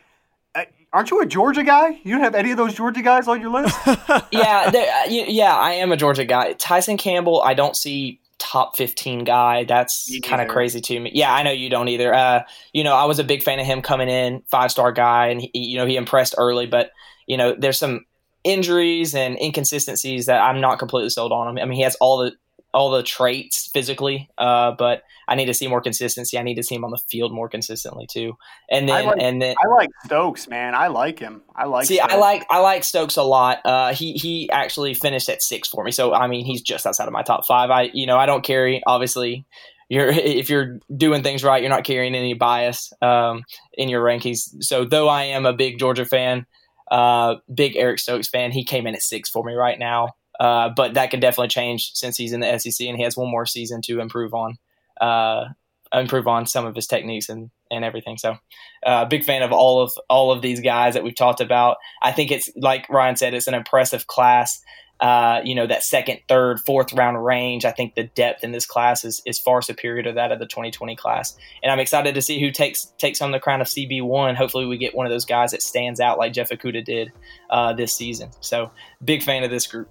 uh, 0.55 0.63
aren't 0.93 1.11
you 1.11 1.19
a 1.21 1.25
Georgia 1.25 1.63
guy? 1.63 1.99
You 2.03 2.13
don't 2.13 2.23
have 2.23 2.35
any 2.35 2.51
of 2.51 2.57
those 2.57 2.73
Georgia 2.73 3.01
guys 3.01 3.27
on 3.27 3.41
your 3.41 3.51
list? 3.51 3.77
yeah, 4.31 4.71
uh, 4.73 5.09
yeah, 5.09 5.53
I 5.53 5.71
am 5.73 5.91
a 5.91 5.97
Georgia 5.97 6.25
guy. 6.25 6.53
Tyson 6.53 6.97
Campbell, 6.97 7.41
I 7.41 7.53
don't 7.53 7.75
see 7.75 8.21
top 8.39 8.77
15 8.77 9.25
guy. 9.25 9.65
That's 9.65 10.17
kind 10.23 10.41
of 10.41 10.47
crazy 10.47 10.81
to 10.81 10.99
me. 10.99 11.11
Yeah, 11.13 11.33
I 11.33 11.43
know 11.43 11.51
you 11.51 11.69
don't 11.69 11.89
either. 11.89 12.13
Uh, 12.13 12.43
you 12.73 12.83
know, 12.83 12.95
I 12.95 13.05
was 13.05 13.19
a 13.19 13.23
big 13.23 13.43
fan 13.43 13.59
of 13.59 13.65
him 13.65 13.81
coming 13.81 14.09
in, 14.09 14.41
five 14.49 14.71
star 14.71 14.91
guy, 14.91 15.27
and 15.27 15.41
he, 15.41 15.51
you 15.53 15.77
know 15.77 15.85
he 15.85 15.97
impressed 15.97 16.35
early. 16.37 16.65
But 16.65 16.91
you 17.27 17.37
know, 17.37 17.53
there's 17.57 17.77
some 17.77 18.05
injuries 18.43 19.13
and 19.13 19.37
inconsistencies 19.39 20.25
that 20.25 20.41
I'm 20.41 20.61
not 20.61 20.79
completely 20.79 21.09
sold 21.09 21.31
on 21.31 21.49
him. 21.49 21.61
I 21.61 21.65
mean, 21.65 21.75
he 21.75 21.83
has 21.83 21.95
all 21.95 22.19
the 22.19 22.31
all 22.73 22.91
the 22.91 23.03
traits 23.03 23.69
physically, 23.73 24.29
uh, 24.37 24.73
but 24.77 25.03
I 25.27 25.35
need 25.35 25.45
to 25.45 25.53
see 25.53 25.67
more 25.67 25.81
consistency. 25.81 26.37
I 26.37 26.43
need 26.43 26.55
to 26.55 26.63
see 26.63 26.75
him 26.75 26.83
on 26.83 26.91
the 26.91 27.01
field 27.09 27.33
more 27.33 27.49
consistently 27.49 28.07
too. 28.07 28.33
And 28.69 28.87
then 28.87 28.95
I 28.95 29.07
like, 29.07 29.17
and 29.19 29.41
then 29.41 29.55
I 29.63 29.67
like 29.67 29.89
Stokes, 30.05 30.47
man. 30.47 30.75
I 30.75 30.87
like 30.87 31.19
him. 31.19 31.41
I 31.55 31.65
like. 31.65 31.85
See, 31.85 31.97
Stokes. 31.97 32.13
I 32.13 32.17
like 32.17 32.45
I 32.49 32.59
like 32.59 32.83
Stokes 32.83 33.17
a 33.17 33.23
lot. 33.23 33.59
Uh, 33.65 33.93
he 33.93 34.13
he 34.13 34.49
actually 34.51 34.93
finished 34.93 35.29
at 35.29 35.41
six 35.41 35.67
for 35.67 35.83
me, 35.83 35.91
so 35.91 36.13
I 36.13 36.27
mean 36.27 36.45
he's 36.45 36.61
just 36.61 36.85
outside 36.85 37.07
of 37.07 37.13
my 37.13 37.23
top 37.23 37.45
five. 37.45 37.69
I 37.69 37.89
you 37.93 38.05
know 38.05 38.17
I 38.17 38.25
don't 38.25 38.43
carry 38.43 38.81
obviously. 38.85 39.45
You're, 39.89 40.09
if 40.11 40.49
you're 40.49 40.79
doing 40.95 41.23
things 41.23 41.43
right, 41.43 41.61
you're 41.61 41.69
not 41.69 41.83
carrying 41.83 42.15
any 42.15 42.35
bias 42.35 42.93
um, 43.01 43.43
in 43.73 43.89
your 43.89 44.03
rankings. 44.03 44.63
So, 44.63 44.85
though 44.85 45.09
I 45.09 45.23
am 45.23 45.47
a 45.47 45.53
big 45.53 45.79
Georgia 45.79 46.05
fan, 46.05 46.45
uh, 46.91 47.35
big 47.51 47.75
Eric 47.75 47.99
Stokes 47.99 48.29
fan, 48.29 48.51
he 48.51 48.63
came 48.63 48.87
in 48.87 48.95
at 48.95 49.01
six 49.01 49.29
for 49.29 49.43
me 49.43 49.53
right 49.53 49.79
now. 49.79 50.09
Uh, 50.39 50.69
but 50.75 50.93
that 50.93 51.11
could 51.11 51.19
definitely 51.19 51.49
change 51.49 51.91
since 51.93 52.15
he's 52.17 52.31
in 52.31 52.39
the 52.39 52.57
SEC 52.59 52.87
and 52.87 52.97
he 52.97 53.03
has 53.03 53.17
one 53.17 53.29
more 53.29 53.45
season 53.45 53.81
to 53.81 53.99
improve 53.99 54.33
on. 54.33 54.57
uh, 55.01 55.45
improve 55.93 56.27
on 56.27 56.45
some 56.45 56.65
of 56.65 56.75
his 56.75 56.87
techniques 56.87 57.29
and 57.29 57.49
and 57.71 57.85
everything. 57.85 58.17
So, 58.17 58.37
uh, 58.85 59.05
big 59.05 59.23
fan 59.23 59.43
of 59.43 59.51
all 59.51 59.81
of 59.81 59.91
all 60.09 60.31
of 60.31 60.41
these 60.41 60.59
guys 60.59 60.93
that 60.95 61.03
we've 61.03 61.15
talked 61.15 61.41
about. 61.41 61.77
I 62.01 62.11
think 62.11 62.31
it's 62.31 62.49
like 62.55 62.89
Ryan 62.89 63.15
said, 63.15 63.33
it's 63.33 63.47
an 63.47 63.53
impressive 63.53 64.07
class. 64.07 64.61
Uh, 64.99 65.39
you 65.45 65.55
know 65.55 65.65
that 65.65 65.81
second, 65.83 66.19
third, 66.27 66.59
fourth 66.59 66.91
round 66.93 67.23
range. 67.23 67.63
I 67.63 67.71
think 67.71 67.95
the 67.95 68.03
depth 68.03 68.43
in 68.43 68.51
this 68.51 68.65
class 68.65 69.05
is, 69.05 69.21
is 69.25 69.39
far 69.39 69.61
superior 69.61 70.03
to 70.03 70.11
that 70.13 70.33
of 70.33 70.39
the 70.39 70.45
2020 70.45 70.95
class, 70.97 71.37
and 71.63 71.71
I'm 71.71 71.79
excited 71.79 72.15
to 72.15 72.21
see 72.21 72.41
who 72.41 72.51
takes 72.51 72.85
takes 72.97 73.21
on 73.21 73.31
the 73.31 73.39
crown 73.39 73.61
of 73.61 73.67
CB 73.67 74.03
one. 74.03 74.35
Hopefully, 74.35 74.65
we 74.65 74.77
get 74.77 74.93
one 74.93 75.05
of 75.05 75.11
those 75.11 75.25
guys 75.25 75.51
that 75.51 75.61
stands 75.61 76.01
out 76.01 76.17
like 76.17 76.33
Jeff 76.33 76.49
Okudah 76.49 76.83
did 76.83 77.13
uh, 77.49 77.73
this 77.73 77.93
season. 77.93 78.31
So, 78.41 78.71
big 79.03 79.23
fan 79.23 79.43
of 79.45 79.51
this 79.51 79.67
group. 79.67 79.89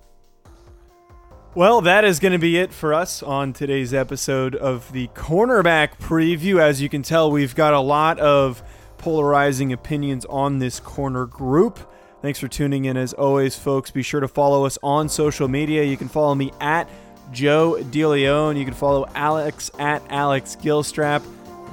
Well, 1.58 1.80
that 1.80 2.04
is 2.04 2.20
going 2.20 2.34
to 2.34 2.38
be 2.38 2.56
it 2.56 2.72
for 2.72 2.94
us 2.94 3.20
on 3.20 3.52
today's 3.52 3.92
episode 3.92 4.54
of 4.54 4.92
the 4.92 5.08
cornerback 5.08 5.98
preview. 5.98 6.60
As 6.60 6.80
you 6.80 6.88
can 6.88 7.02
tell, 7.02 7.32
we've 7.32 7.56
got 7.56 7.74
a 7.74 7.80
lot 7.80 8.20
of 8.20 8.62
polarizing 8.96 9.72
opinions 9.72 10.24
on 10.26 10.60
this 10.60 10.78
corner 10.78 11.26
group. 11.26 11.80
Thanks 12.22 12.38
for 12.38 12.46
tuning 12.46 12.84
in 12.84 12.96
as 12.96 13.12
always, 13.12 13.58
folks. 13.58 13.90
Be 13.90 14.04
sure 14.04 14.20
to 14.20 14.28
follow 14.28 14.66
us 14.66 14.78
on 14.84 15.08
social 15.08 15.48
media. 15.48 15.82
You 15.82 15.96
can 15.96 16.06
follow 16.06 16.36
me 16.36 16.52
at 16.60 16.88
Joe 17.32 17.78
DeLeon. 17.90 18.56
You 18.56 18.64
can 18.64 18.74
follow 18.74 19.08
Alex 19.16 19.68
at 19.80 20.00
Alex 20.10 20.56
Gilstrap. 20.62 21.24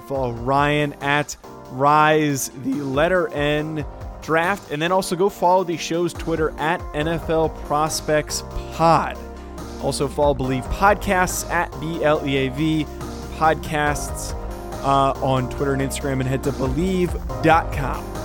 Follow 0.08 0.32
Ryan 0.32 0.94
at 0.94 1.38
Rise 1.70 2.50
the 2.64 2.74
letter 2.74 3.28
N 3.28 3.86
draft. 4.24 4.72
And 4.72 4.82
then 4.82 4.92
also 4.92 5.16
go 5.16 5.30
follow 5.30 5.64
the 5.64 5.78
show's 5.78 6.12
Twitter 6.12 6.50
at 6.58 6.80
NFL 6.96 7.56
Prospects 7.66 8.42
Pod. 8.74 9.16
Also 9.82 10.08
follow 10.08 10.34
Bleav 10.34 10.64
Podcasts 10.64 11.50
at 11.50 11.72
B 11.80 12.04
L 12.04 12.26
E 12.26 12.38
A 12.38 12.50
V 12.50 12.86
Podcasts 13.38 14.34
uh, 14.84 15.14
on 15.24 15.50
Twitter 15.50 15.74
and 15.74 15.82
Instagram 15.82 16.20
and 16.20 16.28
head 16.28 16.44
to 16.44 16.52
bleav.com. 16.52 18.25